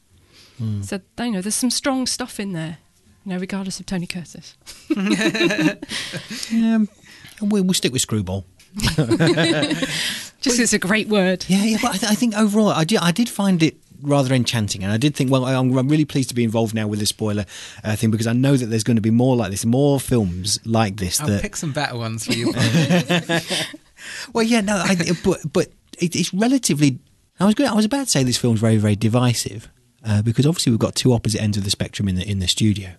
[0.82, 2.78] So you know, there's some strong stuff in there.
[3.24, 4.56] You know, regardless of Tony Curtis.
[6.52, 6.88] Um,
[7.42, 8.46] we, we'll stick with screwball.
[8.76, 11.44] Just it's a great word.
[11.48, 14.34] Yeah, yeah, but I, th- I think overall, I did, I did find it rather
[14.34, 16.86] enchanting, and I did think, well, I- I'm, I'm really pleased to be involved now
[16.86, 17.44] with the spoiler
[17.84, 20.58] uh, thing because I know that there's going to be more like this, more films
[20.66, 21.20] like this.
[21.20, 22.52] I'll that pick some better ones for you.
[24.32, 26.98] well, yeah, no, I, but but it, it's relatively.
[27.38, 29.68] I was going, I was about to say this film's very very divisive
[30.04, 32.48] uh, because obviously we've got two opposite ends of the spectrum in the in the
[32.48, 32.90] studio.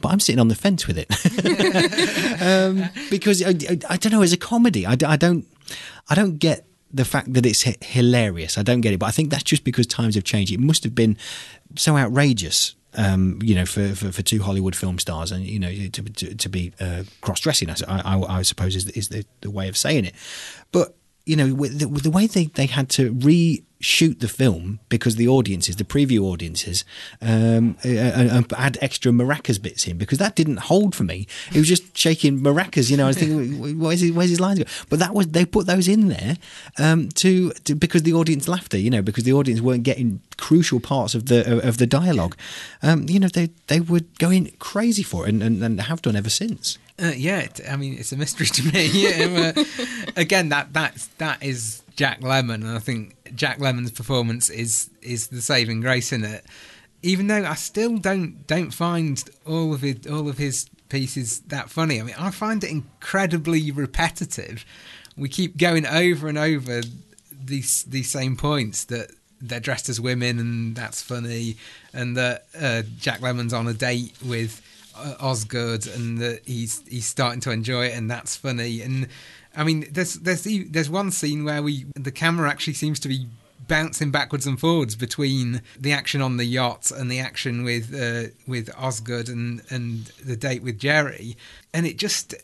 [0.00, 1.08] But I'm sitting on the fence with it
[2.42, 4.22] um, because I, I, I don't know.
[4.22, 5.44] As a comedy, I don't
[6.08, 8.58] I don't get the fact that it's hilarious.
[8.58, 10.52] I don't get it, but I think that's just because times have changed.
[10.52, 11.16] It must have been
[11.76, 15.70] so outrageous um, you know, for, for, for two Hollywood film stars, and you know,
[15.70, 19.68] to, to, to be uh, cross-dressing, I, I, I suppose is, is the, the way
[19.68, 20.14] of saying it.
[20.72, 20.96] But
[21.26, 23.12] you know, the, the way they, they had to
[23.80, 26.84] reshoot the film because the audiences, the preview audiences,
[27.22, 31.26] um, uh, uh, uh, add extra maracas bits in because that didn't hold for me.
[31.52, 32.90] It was just shaking maracas.
[32.90, 34.64] You know, I was thinking, where's his, where's his lines?
[34.88, 36.36] But that was they put those in there
[36.78, 38.78] um, to, to because the audience laughter.
[38.78, 42.36] You know, because the audience weren't getting crucial parts of the of the dialogue.
[42.82, 46.16] Um, you know, they they were going crazy for it and, and, and have done
[46.16, 46.78] ever since.
[47.00, 48.86] Uh, yeah, I mean, it's a mystery to me.
[48.86, 49.52] Yeah,
[50.16, 55.28] again, that that's that is Jack Lemmon, and I think Jack Lemmon's performance is is
[55.28, 56.44] the saving grace in it.
[57.02, 61.70] Even though I still don't don't find all of it all of his pieces that
[61.70, 62.00] funny.
[62.00, 64.64] I mean, I find it incredibly repetitive.
[65.16, 66.82] We keep going over and over
[67.30, 69.10] these these same points that
[69.40, 71.56] they're dressed as women and that's funny,
[71.92, 74.62] and that uh, Jack Lemmon's on a date with
[74.96, 78.82] uh, Osgood and that he's he's starting to enjoy it and that's funny.
[78.82, 79.08] And
[79.56, 83.26] I mean, there's there's there's one scene where we the camera actually seems to be
[83.66, 88.30] bouncing backwards and forwards between the action on the yacht and the action with uh,
[88.46, 91.36] with Osgood and and the date with Jerry,
[91.72, 92.34] and it just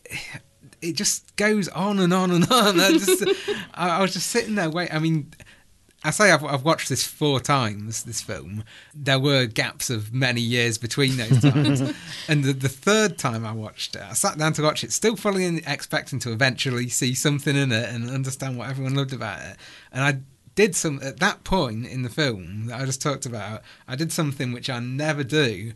[0.83, 2.79] it just goes on and on and on.
[2.81, 3.25] I just
[3.75, 4.95] I, I was just sitting there wait.
[4.95, 5.33] I mean.
[6.05, 8.05] I say I've, I've watched this four times.
[8.05, 8.63] This film,
[8.95, 11.81] there were gaps of many years between those times,
[12.29, 15.17] and the, the third time I watched it, I sat down to watch it, still
[15.17, 19.41] fully in- expecting to eventually see something in it and understand what everyone loved about
[19.41, 19.57] it.
[19.91, 20.19] And I
[20.55, 23.63] did some at that point in the film that I just talked about.
[23.89, 25.73] I did something which I never do.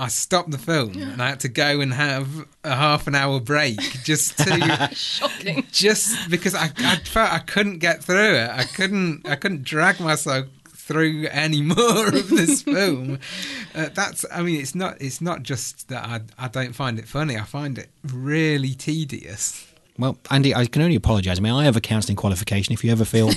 [0.00, 3.38] I stopped the film and I had to go and have a half an hour
[3.38, 5.66] break just to Shocking.
[5.70, 8.50] just because I, I felt I couldn't get through it.
[8.50, 10.46] I couldn't I couldn't drag myself
[10.90, 13.18] through any more of this film.
[13.74, 17.06] Uh, that's, I mean, it's not, it's not just that I, I don't find it
[17.06, 17.36] funny.
[17.36, 19.66] I find it really tedious.
[19.98, 21.38] Well, Andy, I can only apologise.
[21.38, 22.72] I mean, I have a counselling qualification.
[22.72, 23.32] If you ever feel, uh,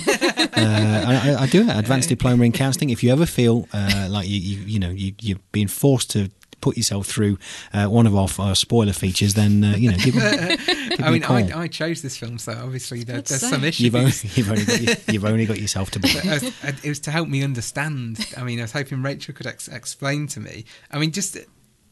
[0.56, 2.90] I, I do an advanced diploma in counselling.
[2.90, 6.30] If you ever feel uh, like you, you, you know, you, you're being forced to
[6.64, 7.36] put yourself through
[7.74, 9.98] uh, one of our, our, spoiler features, then uh, you know.
[9.98, 13.80] Give, give I mean, I, I, chose this film, so obviously there, there's some issues.
[13.80, 16.14] You've only, you've only, got, you, you've only got yourself to blame.
[16.82, 18.26] it was to help me understand.
[18.34, 20.64] I mean, I was hoping Rachel could ex- explain to me.
[20.90, 21.36] I mean, just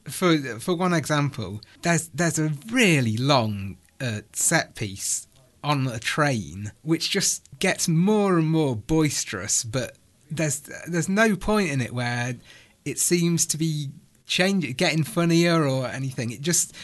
[0.04, 5.28] for for one example, there's there's a really long uh, set piece
[5.62, 9.64] on a train, which just gets more and more boisterous.
[9.64, 9.98] But
[10.30, 12.36] there's there's no point in it where
[12.86, 13.90] it seems to be
[14.32, 16.30] changing, getting funnier or anything.
[16.30, 16.74] It just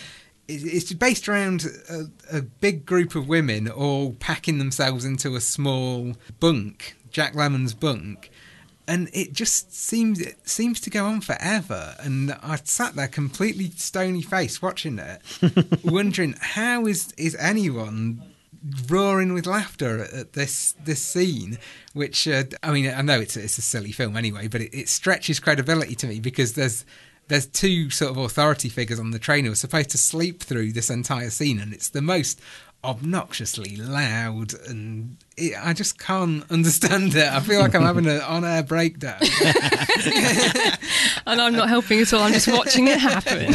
[0.47, 2.05] it's based around a,
[2.39, 8.31] a, big group of women all packing themselves into a small bunk, Jack Lemmon's bunk,
[8.87, 11.95] and it just seems it seems to go on forever.
[11.99, 15.21] And I sat there completely stony faced watching it,
[15.85, 18.23] wondering how is is anyone
[18.89, 21.59] roaring with laughter at this this scene,
[21.93, 24.75] which uh, I mean I know it's a, it's a silly film anyway, but it,
[24.75, 26.87] it stretches credibility to me because there's
[27.29, 30.73] there's two sort of authority figures on the train who are supposed to sleep through
[30.73, 32.41] this entire scene, and it's the most
[32.85, 37.27] obnoxiously loud and it, I just can't understand it.
[37.27, 39.21] I feel like I'm having an on-air breakdown.
[41.27, 42.23] and I'm not helping at all.
[42.23, 43.47] I'm just watching it happen.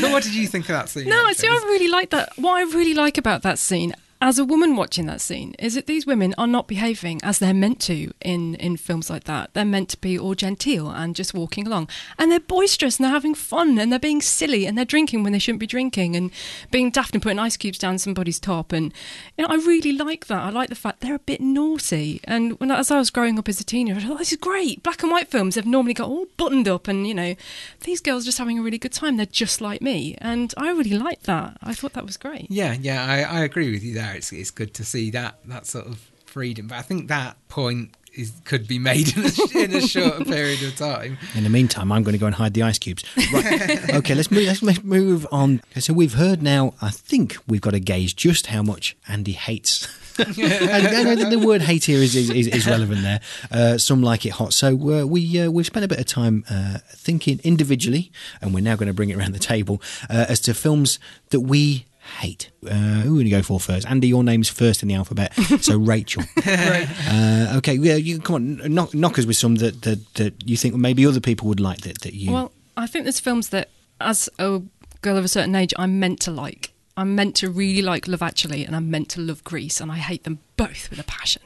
[0.00, 1.08] but what did you think of that scene?
[1.08, 2.32] No, see, I really like that.
[2.36, 5.86] What I really like about that scene as a woman watching that scene is that
[5.86, 9.54] these women are not behaving as they're meant to in, in films like that.
[9.54, 11.88] They're meant to be all genteel and just walking along.
[12.18, 15.32] And they're boisterous and they're having fun and they're being silly and they're drinking when
[15.32, 16.32] they shouldn't be drinking and
[16.72, 18.72] being daft and putting ice cubes down somebody's top.
[18.72, 18.92] And
[19.36, 20.42] you know, I really like that.
[20.42, 22.20] I like the fact they're a bit naughty.
[22.24, 24.82] And when as I was growing up as a teenager, I thought, this is great.
[24.82, 27.36] Black and white films have normally got all buttoned up and, you know,
[27.84, 29.16] these girls are just having a really good time.
[29.16, 30.16] They're just like me.
[30.18, 31.56] And I really liked that.
[31.62, 32.50] I thought that was great.
[32.50, 35.66] Yeah, yeah, I, I agree with you there it's it's good to see that that
[35.66, 36.68] sort of freedom.
[36.68, 40.62] But I think that point is could be made in a, in a shorter period
[40.62, 41.18] of time.
[41.34, 43.04] In the meantime, I'm going to go and hide the ice cubes.
[43.32, 43.94] Right.
[43.94, 45.62] okay, let's move, let's move on.
[45.78, 46.74] So we've heard now.
[46.82, 49.86] I think we've got to gauge just how much Andy hates.
[50.18, 53.20] and, and, the word hate here is, is, is relevant there.
[53.52, 54.52] Uh, some like it hot.
[54.52, 58.64] So uh, we uh, we've spent a bit of time uh, thinking individually, and we're
[58.64, 60.98] now going to bring it around the table uh, as to films
[61.30, 62.50] that we hate.
[62.64, 63.86] Uh, who are going to go for first?
[63.86, 66.24] Andy, your name's first in the alphabet, so Rachel.
[66.46, 66.88] right.
[67.08, 70.56] uh, okay, yeah, you come on, knock, knock us with some that, that, that you
[70.56, 72.32] think maybe other people would like that, that you.
[72.32, 74.62] Well, I think there's films that, as a
[75.02, 76.72] girl of a certain age, I'm meant to like.
[76.98, 79.98] I'm meant to really like Love Actually, and I'm meant to love Grease, and I
[79.98, 81.42] hate them both with a passion,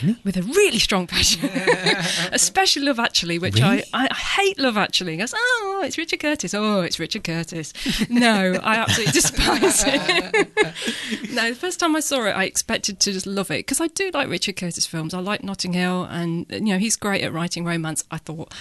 [0.00, 0.16] really?
[0.22, 1.50] with a really strong passion.
[2.32, 3.82] Especially Love Actually, which really?
[3.92, 5.16] I, I hate Love Actually.
[5.16, 6.54] Goes, oh, it's Richard Curtis.
[6.54, 7.72] Oh, it's Richard Curtis.
[8.08, 11.32] No, I absolutely despise it.
[11.32, 13.88] no, the first time I saw it, I expected to just love it because I
[13.88, 15.14] do like Richard Curtis films.
[15.14, 18.04] I like Notting Hill, and you know he's great at writing romance.
[18.12, 18.54] I thought,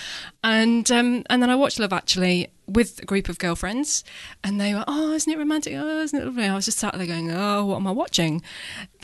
[0.43, 4.03] and um, and then I watched Love Actually with a group of girlfriends,
[4.43, 5.73] and they were, oh, isn't it romantic?
[5.75, 6.45] Oh, isn't it lovely?
[6.45, 8.41] I was just sat there going, oh, what am I watching?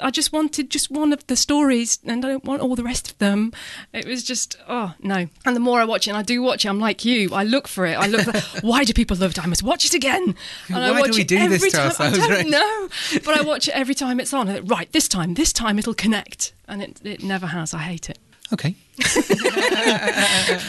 [0.02, 3.12] I just wanted just one of the stories, and I don't want all the rest
[3.12, 3.52] of them.
[3.94, 5.28] It was just, oh no.
[5.46, 7.30] And the more I watch it, and I do watch it, I'm like you.
[7.34, 7.96] I look for it.
[7.96, 8.22] I look.
[8.22, 9.44] For, why do people love it?
[9.44, 10.36] I must watch it again.
[10.68, 11.88] And why I watch do we do this to time.
[11.88, 12.20] ourselves?
[12.20, 12.90] I don't know,
[13.24, 14.66] but I watch it every time it's on.
[14.66, 17.74] Right, this time, this time it'll connect, and it it never has.
[17.74, 18.20] I hate it.
[18.54, 18.76] Okay.
[19.04, 20.64] I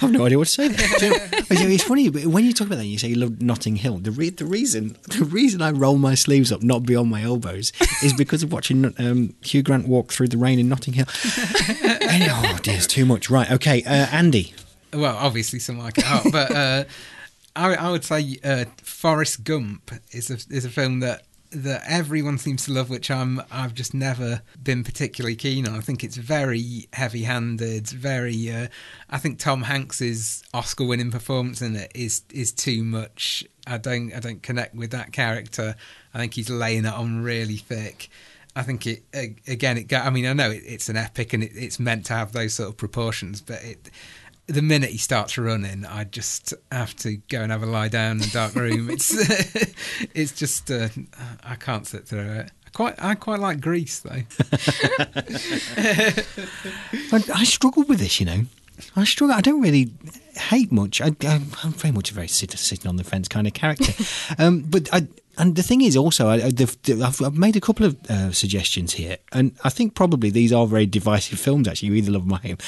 [0.00, 0.68] have no idea what to say.
[0.70, 2.86] it's funny when you talk about that.
[2.86, 3.98] You say you love Notting Hill.
[3.98, 7.72] The, re- the reason the reason I roll my sleeves up, not beyond my elbows,
[8.02, 11.06] is because of watching um, Hugh Grant walk through the rain in Notting Hill.
[11.82, 13.28] and, oh dear, it's too much.
[13.28, 14.54] Right, okay, uh, Andy.
[14.92, 16.84] Well, obviously some like it but uh,
[17.54, 22.38] I, I, would say uh, Forrest Gump is a is a film that that everyone
[22.38, 25.74] seems to love, which I'm I've just never been particularly keen on.
[25.74, 28.50] I think it's very heavy-handed, very.
[28.50, 28.68] Uh,
[29.08, 33.44] I think Tom Hanks's Oscar-winning performance in it is is too much.
[33.66, 35.74] I don't I don't connect with that character.
[36.14, 38.08] I think he's laying it on really thick.
[38.54, 39.78] I think it again.
[39.78, 39.92] It.
[39.92, 42.54] I mean, I know it, it's an epic and it, it's meant to have those
[42.54, 43.90] sort of proportions, but it
[44.52, 48.18] the minute he starts running, I just have to go and have a lie down
[48.18, 48.90] in a dark room.
[48.90, 49.12] it's
[50.14, 50.88] it's just uh,
[51.44, 52.50] I can't sit through it.
[52.66, 54.10] I quite I quite like Grease though.
[57.12, 58.44] I, I struggle with this, you know.
[58.96, 59.36] I struggle.
[59.36, 59.92] I don't really
[60.34, 61.00] hate much.
[61.00, 63.92] I, am very much a very sitting on the fence kind of character.
[64.38, 65.06] um, but I,
[65.40, 68.92] and the thing is also, I, the, the- I've made a couple of uh, suggestions
[68.92, 71.66] here, and I think probably these are very divisive films.
[71.66, 72.58] Actually, you either love them or hate 'em.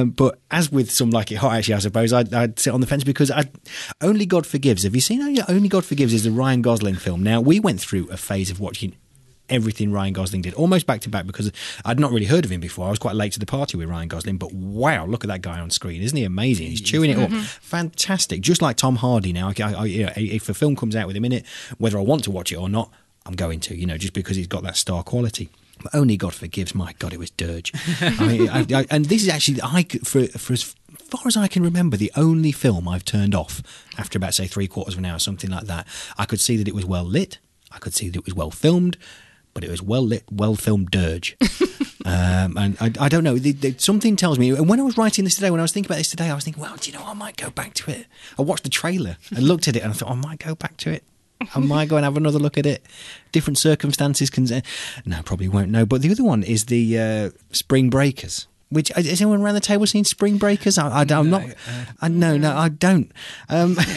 [0.00, 2.80] Um, but as with some like it hot, actually, I suppose I'd, I'd sit on
[2.80, 3.44] the fence because I
[4.00, 4.82] only God forgives.
[4.84, 6.12] Have you seen Only- Only God Forgives?
[6.14, 7.22] Is a Ryan Gosling film.
[7.22, 8.94] Now we went through a phase of watching
[9.50, 11.52] everything Ryan Gosling did, almost back to back, because
[11.84, 12.86] I'd not really heard of him before.
[12.86, 15.42] I was quite late to the party with Ryan Gosling, but wow, look at that
[15.42, 16.68] guy on screen, isn't he amazing?
[16.68, 17.40] He's chewing it up, mm-hmm.
[17.40, 19.32] fantastic, just like Tom Hardy.
[19.32, 21.46] Now, I, I, you know, if a film comes out with him in it,
[21.78, 22.90] whether I want to watch it or not,
[23.26, 25.50] I'm going to, you know, just because he's got that star quality.
[25.82, 26.74] But only God forgives.
[26.74, 27.72] My God, it was dirge.
[28.00, 30.74] I mean, I, I, and this is actually, I for for as
[31.08, 33.62] far as I can remember, the only film I've turned off
[33.96, 35.86] after about say three quarters of an hour, something like that.
[36.16, 37.38] I could see that it was well lit.
[37.70, 38.96] I could see that it was well filmed,
[39.58, 41.36] but it was well lit, well filmed dirge.
[42.04, 43.36] um, and I, I don't know.
[43.38, 44.50] The, the, something tells me.
[44.50, 46.34] And when I was writing this today, when I was thinking about this today, I
[46.36, 47.04] was thinking, well, do you know?
[47.04, 48.06] I might go back to it.
[48.38, 50.76] I watched the trailer and looked at it, and I thought, I might go back
[50.76, 51.02] to it.
[51.56, 52.86] I might go and have another look at it.
[53.32, 54.46] Different circumstances can.
[55.04, 55.84] No, probably won't know.
[55.84, 58.46] But the other one is the uh, Spring Breakers.
[58.70, 60.76] Which has anyone around the table seen Spring Breakers?
[60.76, 61.42] I, am not.
[62.00, 63.10] I no, no, I don't.
[63.48, 63.74] Um,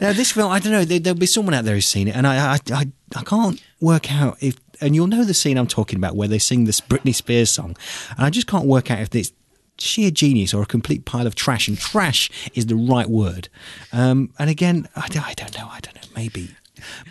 [0.00, 0.84] now this film, I don't know.
[0.84, 3.62] There, there'll be someone out there who's seen it, and I, I, I, I can't
[3.80, 4.58] work out if.
[4.80, 7.76] And you'll know the scene I'm talking about where they sing this Britney Spears song,
[8.10, 9.32] and I just can't work out if it's
[9.78, 11.68] sheer genius or a complete pile of trash.
[11.68, 13.48] And trash is the right word.
[13.92, 15.68] Um, and again, I I don't know.
[15.70, 16.08] I don't know.
[16.16, 16.50] Maybe.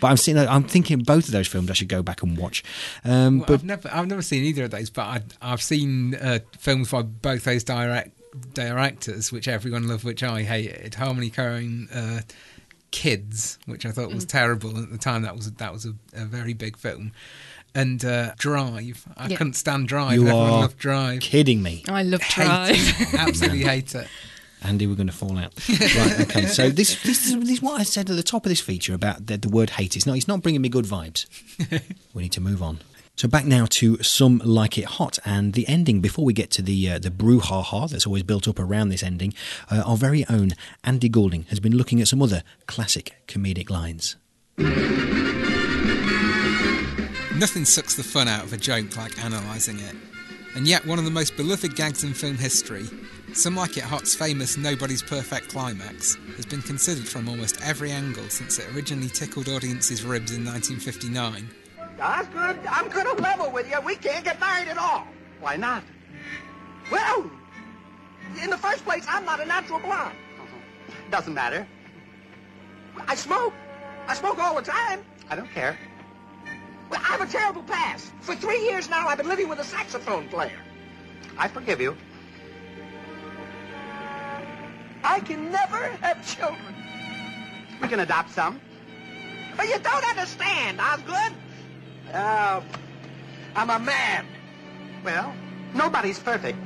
[0.00, 0.38] But I'm seeing.
[0.38, 2.62] I'm thinking both of those films I should go back and watch.
[3.04, 6.14] Um, Well, but I've never, I've never seen either of those, but I, I've seen
[6.16, 8.10] uh, films by both those direct
[8.54, 10.96] directors, which everyone loved, which I hated.
[10.96, 12.22] Harmony Korine, uh,
[12.90, 14.14] Kids, which I thought Mm.
[14.14, 15.22] was terrible at the time.
[15.22, 17.10] That was that was a, a very big film,
[17.74, 19.04] and uh, Drive.
[19.16, 19.36] I Yeah.
[19.36, 20.12] couldn't stand Drive.
[20.14, 21.20] you Everyone are loved Drive.
[21.20, 21.82] kidding me.
[21.88, 22.76] I love Drive.
[22.76, 23.14] it.
[23.14, 24.06] Absolutely hate it.
[24.64, 25.52] Andy, we're going to fall out.
[25.68, 26.46] right, okay.
[26.46, 28.94] So this, this, is, this is what I said at the top of this feature
[28.94, 29.96] about the, the word hate.
[29.96, 31.26] It's not, it's not bringing me good vibes.
[32.14, 32.80] we need to move on.
[33.16, 36.00] So back now to some like it hot and the ending.
[36.00, 39.34] Before we get to the uh, the brouhaha that's always built up around this ending,
[39.70, 44.16] uh, our very own Andy Goulding has been looking at some other classic comedic lines.
[47.36, 49.94] Nothing sucks the fun out of a joke like analysing it.
[50.56, 52.86] And yet, one of the most beloved gags in film history,
[53.34, 58.28] Some Like It Hot's famous Nobody's Perfect climax, has been considered from almost every angle
[58.28, 61.50] since it originally tickled audiences' ribs in 1959.
[61.98, 62.60] That's good.
[62.70, 63.80] I'm good to level with you.
[63.80, 65.08] We can't get married at all.
[65.40, 65.82] Why not?
[66.92, 67.28] Well,
[68.40, 70.14] in the first place, I'm not a natural blonde.
[70.38, 70.94] Uh-huh.
[71.10, 71.66] Doesn't matter.
[73.08, 73.52] I smoke.
[74.06, 75.04] I smoke all the time.
[75.28, 75.76] I don't care.
[76.88, 78.12] Well, I have a terrible past.
[78.20, 80.60] For three years now, I've been living with a saxophone player.
[81.36, 81.96] I forgive you.
[85.04, 86.74] I can never have children.
[87.80, 88.58] We can adopt some.
[89.56, 91.36] But you don't understand, Osgood.
[92.12, 92.62] Uh,
[93.54, 94.26] I'm a man.
[95.04, 95.34] Well,
[95.74, 96.58] nobody's perfect.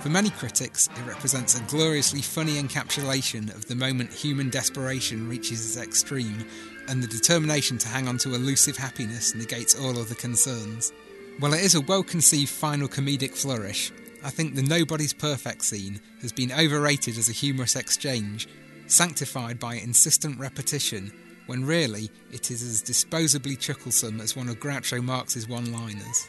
[0.00, 5.76] For many critics, it represents a gloriously funny encapsulation of the moment human desperation reaches
[5.76, 6.46] its extreme
[6.88, 10.92] and the determination to hang on to elusive happiness negates all other concerns.
[11.38, 13.92] While it is a well conceived final comedic flourish,
[14.26, 18.48] I think the Nobody's Perfect scene has been overrated as a humorous exchange,
[18.88, 21.12] sanctified by insistent repetition,
[21.46, 26.26] when really it is as disposably chucklesome as one of Groucho Marx's one liners.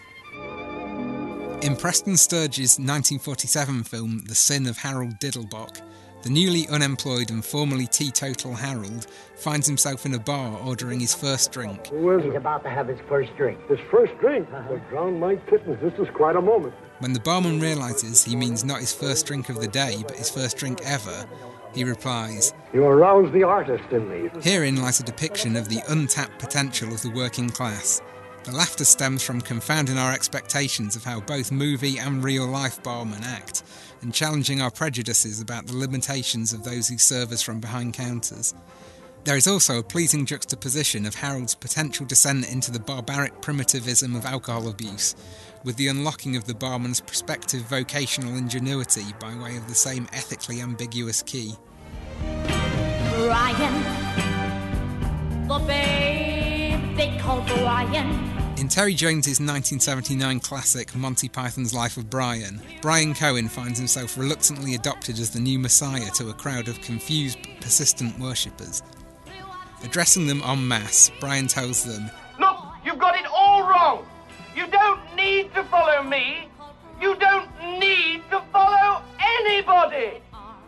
[1.64, 5.82] In Preston Sturges' 1947 film The Sin of Harold Diddlebock,
[6.24, 11.52] the newly unemployed and formerly teetotal Harold finds himself in a bar ordering his first
[11.52, 11.88] drink.
[11.88, 13.60] He's about to have his first drink.
[13.70, 14.48] His first drink?
[14.52, 14.68] Uh-huh.
[14.70, 15.80] Well, drown my kittens.
[15.82, 16.74] This is quite a moment.
[17.00, 20.32] When the barman realizes he means not his first drink of the day, but his
[20.32, 21.28] first drink ever,
[21.74, 24.30] he replies, You arouse the artist in me.
[24.42, 28.02] Herein lies a depiction of the untapped potential of the working class.
[28.48, 33.22] The laughter stems from confounding our expectations of how both movie and real life barmen
[33.26, 33.62] act,
[34.02, 38.54] and challenging our prejudices about the limitations of those who serve us from behind counters.
[39.26, 44.26] There is also a pleasing juxtaposition of Harold's potential descent into the barbaric primitivism of
[44.26, 45.14] alcohol abuse,
[45.66, 50.62] with the unlocking of the barman's prospective vocational ingenuity by way of the same ethically
[50.62, 51.54] ambiguous key.
[53.12, 53.84] Brian,
[55.50, 58.37] the babe they call Brian.
[58.58, 64.74] In Terry Jones's 1979 classic Monty Python's Life of Brian, Brian Cohen finds himself reluctantly
[64.74, 68.82] adopted as the new messiah to a crowd of confused, persistent worshippers.
[69.84, 74.08] Addressing them en masse, Brian tells them, Look, you've got it all wrong.
[74.56, 76.50] You don't need to follow me.
[77.00, 80.20] You don't need to follow anybody.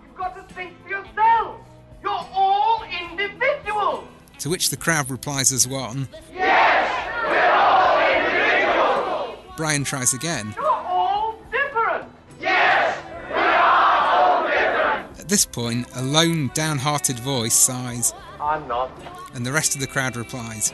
[0.05, 1.65] You've got to think for yourselves.
[2.03, 4.05] You're all individuals.
[4.39, 6.07] To which the crowd replies as one.
[6.33, 6.89] Yes,
[7.27, 9.53] we're all individuals!
[9.57, 10.53] Brian tries again.
[10.55, 12.05] You're all different.
[12.39, 12.97] Yes,
[13.29, 15.19] we're all different!
[15.19, 18.91] At this point, a lone, downhearted voice sighs, I'm not.
[19.33, 20.71] and the rest of the crowd replies.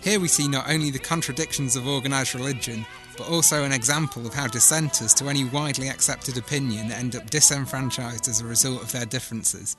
[0.00, 2.86] Here we see not only the contradictions of organised religion,
[3.18, 8.28] but also an example of how dissenters to any widely accepted opinion end up disenfranchised
[8.28, 9.76] as a result of their differences.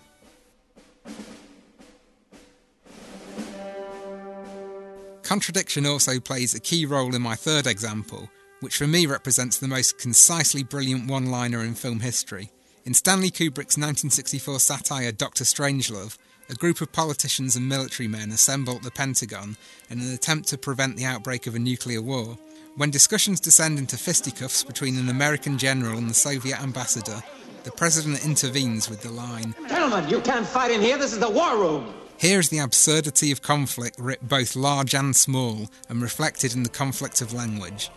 [5.34, 8.30] Contradiction also plays a key role in my third example,
[8.60, 12.52] which for me represents the most concisely brilliant one liner in film history.
[12.86, 16.20] In Stanley Kubrick's 1964 satire Doctor Strangelove,
[16.52, 19.58] a group of politicians and military men assemble at the Pentagon
[19.90, 22.38] in an attempt to prevent the outbreak of a nuclear war.
[22.78, 27.24] When discussions descend into fisticuffs between an American general and the Soviet ambassador,
[27.64, 31.00] the president intervenes with the line Gentlemen, you can't fight in here.
[31.00, 31.92] This is the war room.
[32.24, 36.70] Here is the absurdity of conflict writ both large and small and reflected in the
[36.70, 37.90] conflict of language.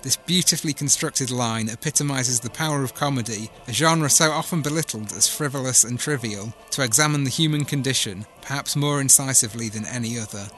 [0.00, 5.28] This beautifully constructed line epitomises the power of comedy, a genre so often belittled as
[5.28, 10.48] frivolous and trivial, to examine the human condition, perhaps more incisively than any other.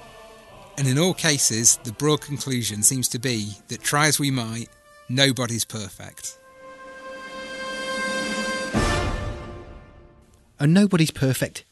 [0.76, 4.68] And in all cases, the broad conclusion seems to be that try as we might,
[5.08, 6.38] nobody's perfect.
[10.60, 11.64] And nobody's perfect,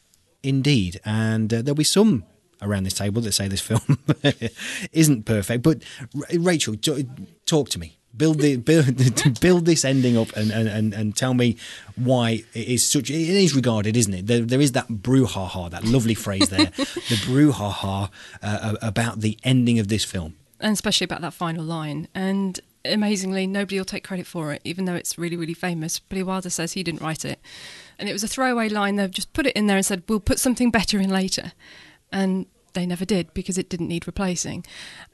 [0.47, 0.99] indeed.
[1.05, 2.23] And uh, there'll be some
[2.61, 3.99] around this table that say this film
[4.91, 5.61] isn't perfect.
[5.63, 5.83] But
[6.15, 6.75] R- Rachel,
[7.45, 7.97] talk to me.
[8.15, 11.55] Build the build, build this ending up and, and, and, and tell me
[11.95, 13.11] why it is such.
[13.11, 14.25] It is regarded, isn't it?
[14.25, 18.09] There, there is that brouhaha, that lovely phrase there, the brouhaha
[18.41, 20.35] uh, about the ending of this film.
[20.59, 22.07] and especially about that final line.
[22.15, 25.99] And amazingly, nobody will take credit for it, even though it's really, really famous.
[25.99, 27.39] Billy Wilder says he didn't write it,
[27.99, 28.95] and it was a throwaway line.
[28.95, 31.53] They've just put it in there and said, "We'll put something better in later,"
[32.11, 32.45] and
[32.77, 34.63] they never did because it didn't need replacing.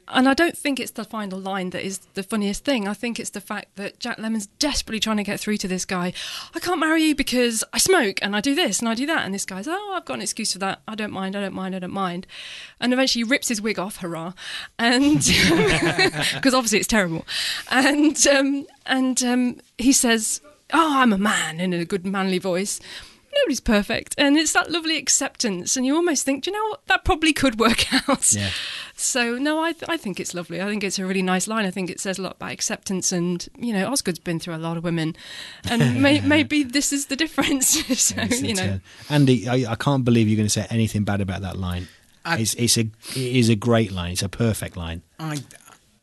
[0.10, 2.90] And I don't think it's the final line that is the funniest thing.
[2.90, 5.86] I think it's the fact that Jack Lemmon's desperately trying to get through to this
[5.86, 6.12] guy.
[6.54, 9.24] I can't marry you because I smoke and I do this and I do that.
[9.24, 10.82] And this guy's, oh, I've got an excuse for that.
[10.90, 11.38] I don't mind.
[11.38, 11.74] I don't mind.
[11.74, 12.28] I don't mind.
[12.82, 13.98] And eventually he rips his wig off.
[13.98, 14.34] Hurrah!
[14.78, 15.20] And
[16.34, 17.26] because obviously it's terrible.
[17.72, 20.42] And um, and um, he says,
[20.74, 22.80] "Oh, I'm a man," in a good manly voice.
[23.36, 26.86] Nobody's perfect, and it's that lovely acceptance, and you almost think, do you know what,
[26.86, 28.32] that probably could work out.
[28.32, 28.50] Yeah.
[28.96, 30.62] So no, I th- I think it's lovely.
[30.62, 31.66] I think it's a really nice line.
[31.66, 34.58] I think it says a lot about acceptance, and you know, Osgood's been through a
[34.58, 35.16] lot of women,
[35.68, 37.70] and may- maybe this is the difference.
[38.00, 41.42] so you know, Andy, I, I can't believe you're going to say anything bad about
[41.42, 41.88] that line.
[42.24, 44.12] I- it's it's a it is a great line.
[44.12, 45.02] It's a perfect line.
[45.20, 45.40] I,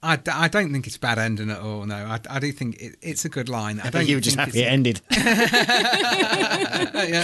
[0.03, 1.85] I, I don't think it's a bad ending at all.
[1.85, 3.81] No, I, I do think it, it's a good line.
[3.81, 5.03] I, don't think you were just happy it ended.
[5.11, 5.25] yeah,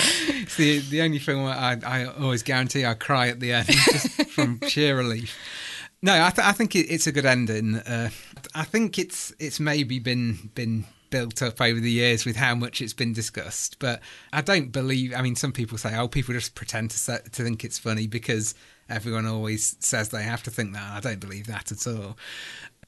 [0.02, 3.68] it's the the only film where I, I always guarantee I cry at the end
[3.70, 5.34] just from sheer relief.
[6.02, 7.76] No, I, th- I think it, it's a good ending.
[7.76, 8.10] Uh,
[8.54, 12.82] I think it's it's maybe been been built up over the years with how much
[12.82, 14.00] it's been discussed, but
[14.34, 15.14] I don't believe.
[15.14, 18.06] I mean, some people say, "Oh, people just pretend to se- to think it's funny
[18.06, 18.54] because
[18.88, 22.16] everyone always says they have to think that." I don't believe that at all.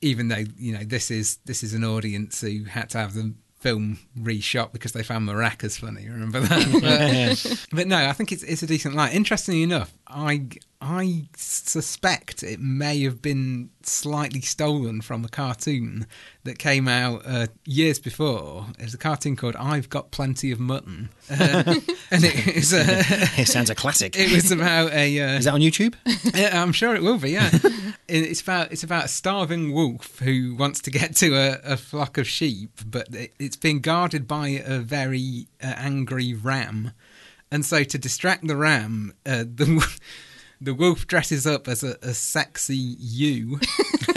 [0.01, 3.34] Even though you know this is this is an audience who had to have the
[3.59, 6.09] film reshot because they found maracas funny.
[6.09, 7.38] Remember that?
[7.70, 9.12] But, but no, I think it's it's a decent line.
[9.12, 10.48] Interestingly enough, I
[10.80, 16.06] I suspect it may have been slightly stolen from a cartoon
[16.44, 18.66] that came out uh, years before.
[18.78, 21.62] It's a cartoon called "I've Got Plenty of Mutton," uh,
[22.11, 22.84] and it is a,
[23.40, 24.16] it sounds a classic.
[24.16, 25.20] It was about a.
[25.20, 25.94] Uh, Is that on YouTube?
[26.54, 27.32] I'm sure it will be.
[27.32, 27.50] Yeah,
[28.09, 32.18] it's about it's about a starving wolf who wants to get to a, a flock
[32.18, 36.92] of sheep, but it, it's being guarded by a very uh, angry ram,
[37.51, 39.86] and so to distract the ram, uh, the
[40.61, 43.61] the wolf dresses up as a, a sexy ewe,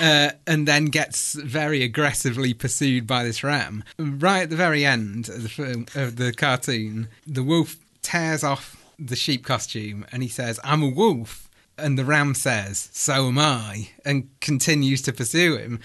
[0.00, 3.84] uh, and then gets very aggressively pursued by this ram.
[3.98, 8.76] Right at the very end of the film of the cartoon, the wolf tears off
[8.98, 11.48] the sheep costume and he says, "I'm a wolf."
[11.78, 15.80] And the ram says, "So am I," and continues to pursue him.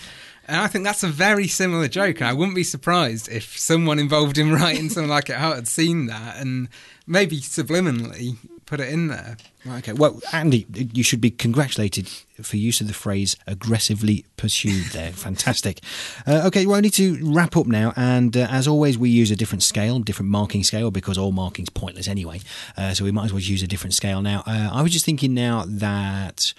[0.48, 2.20] And I think that's a very similar joke.
[2.20, 6.08] And I wouldn't be surprised if someone involved in writing something like it had seen
[6.08, 6.70] that and
[7.06, 9.38] maybe subliminally put it in there.
[9.66, 9.94] Right, okay.
[9.94, 12.08] Well, Andy, you should be congratulated
[12.42, 15.12] for use of the phrase aggressively pursued there.
[15.28, 15.80] Fantastic.
[16.28, 17.94] Uh, okay, well, I need to wrap up now.
[17.96, 21.70] And uh, as always, we use a different scale, different marking scale, because all marking's
[21.70, 22.42] pointless anyway.
[22.78, 24.44] Uh, so we might as well use a different scale now.
[24.46, 26.54] Uh, I was just thinking now that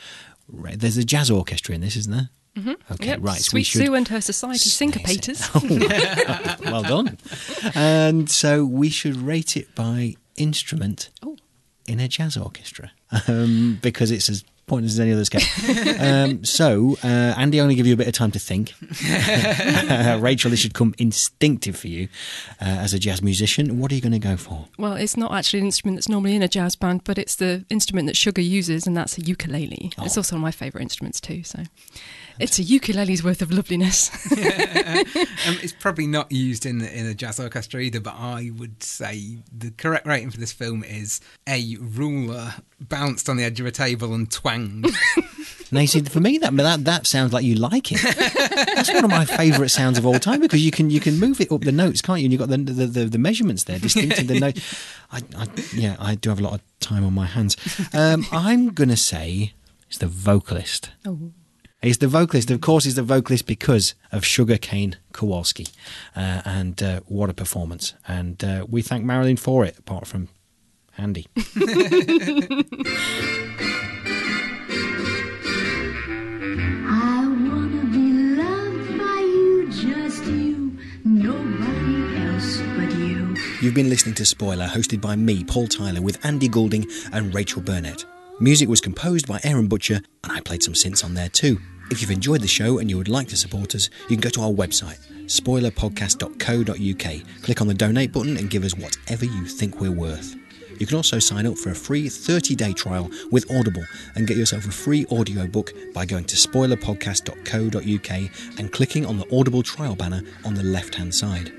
[0.50, 2.30] right, there's a jazz orchestra in this, isn't there?
[2.56, 2.76] Mhm.
[2.90, 3.36] Okay, Yep, right.
[3.36, 5.40] so Sweet we should, Sue and her society syncopators.
[6.64, 7.18] well done.
[7.76, 11.11] And so we should rate it by instrument.
[11.22, 11.36] Oh.
[11.89, 12.91] In a jazz orchestra
[13.28, 15.41] um, because it's as pointless as any other scale.
[15.99, 18.74] um, so, uh, Andy, only give you a bit of time to think.
[20.22, 22.09] Rachel, this should come instinctive for you
[22.61, 23.78] uh, as a jazz musician.
[23.78, 24.66] What are you going to go for?
[24.78, 27.64] Well, it's not actually an instrument that's normally in a jazz band, but it's the
[27.70, 29.91] instrument that Sugar uses, and that's a ukulele.
[29.99, 30.05] Oh.
[30.05, 31.43] It's also one of my favourite instruments too.
[31.43, 31.64] So,
[32.39, 34.11] it's a ukulele's worth of loveliness.
[34.32, 39.39] um, it's probably not used in in a jazz orchestra either, but I would say
[39.57, 43.70] the correct rating for this film is a ruler bounced on the edge of a
[43.70, 44.89] table and twanged.
[45.70, 48.01] Now, you see, for me, that that that sounds like you like it.
[48.01, 51.41] That's one of my favourite sounds of all time because you can you can move
[51.41, 52.24] it up the notes, can't you?
[52.24, 54.59] And you've got the the, the, the measurements there, distinct in the note.
[55.12, 57.57] I, I, yeah, I do have a lot of time on my hands.
[57.93, 59.53] Um, I'm gonna say
[59.89, 60.91] it's the vocalist.
[61.07, 61.32] Oh.
[61.81, 62.51] He's the vocalist.
[62.51, 65.68] Of course, he's the vocalist because of Sugar Kane Kowalski.
[66.16, 67.95] Uh, and uh, what a performance.
[68.09, 70.29] And uh, we thank Marilyn for it, apart from
[70.97, 71.26] Andy.
[71.37, 71.41] I
[77.29, 83.37] wanna be loved by you, just you, nobody else but you.
[83.61, 87.62] You've been listening to Spoiler, hosted by me, Paul Tyler, with Andy Goulding and Rachel
[87.62, 88.05] Burnett.
[88.41, 91.59] Music was composed by Aaron Butcher, and I played some synths on there too.
[91.91, 94.30] If you've enjoyed the show and you would like to support us, you can go
[94.30, 99.80] to our website, spoilerpodcast.co.uk, click on the donate button and give us whatever you think
[99.80, 100.36] we're worth.
[100.78, 103.84] You can also sign up for a free 30 day trial with Audible
[104.14, 109.64] and get yourself a free audiobook by going to spoilerpodcast.co.uk and clicking on the Audible
[109.64, 111.57] trial banner on the left hand side.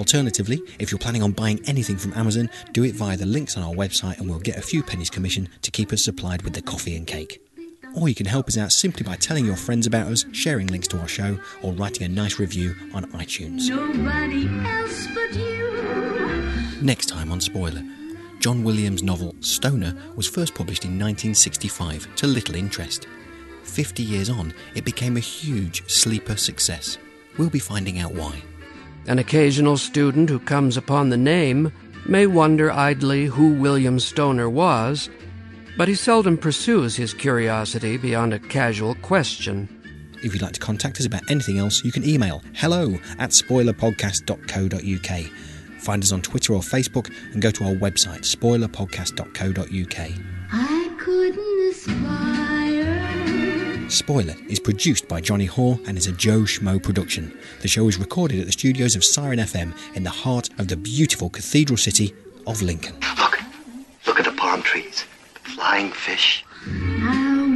[0.00, 3.62] Alternatively, if you're planning on buying anything from Amazon, do it via the links on
[3.62, 6.62] our website and we'll get a few pennies commission to keep us supplied with the
[6.62, 7.38] coffee and cake.
[7.94, 10.88] Or you can help us out simply by telling your friends about us, sharing links
[10.88, 13.68] to our show, or writing a nice review on iTunes.
[13.68, 16.80] Nobody else but you.
[16.80, 17.84] Next time on Spoiler.
[18.38, 23.06] John Williams' novel Stoner was first published in 1965 to little interest.
[23.64, 26.96] 50 years on, it became a huge sleeper success.
[27.36, 28.42] We'll be finding out why.
[29.06, 31.72] An occasional student who comes upon the name
[32.06, 35.10] may wonder idly who William Stoner was,
[35.76, 39.68] but he seldom pursues his curiosity beyond a casual question.
[40.22, 45.80] If you'd like to contact us about anything else, you can email hello at spoilerpodcast.co.uk.
[45.80, 50.10] Find us on Twitter or Facebook and go to our website, spoilerpodcast.co.uk.
[50.52, 52.49] I couldn't aspire.
[53.90, 57.36] Spoiler is produced by Johnny Hoare and is a Joe Schmo production.
[57.60, 60.76] The show is recorded at the studios of Siren FM in the heart of the
[60.76, 62.14] beautiful cathedral city
[62.46, 62.94] of Lincoln.
[63.18, 63.40] Look
[64.06, 66.44] look at the palm trees, the flying fish.
[66.66, 67.49] I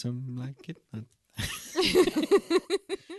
[0.00, 0.78] Some like it.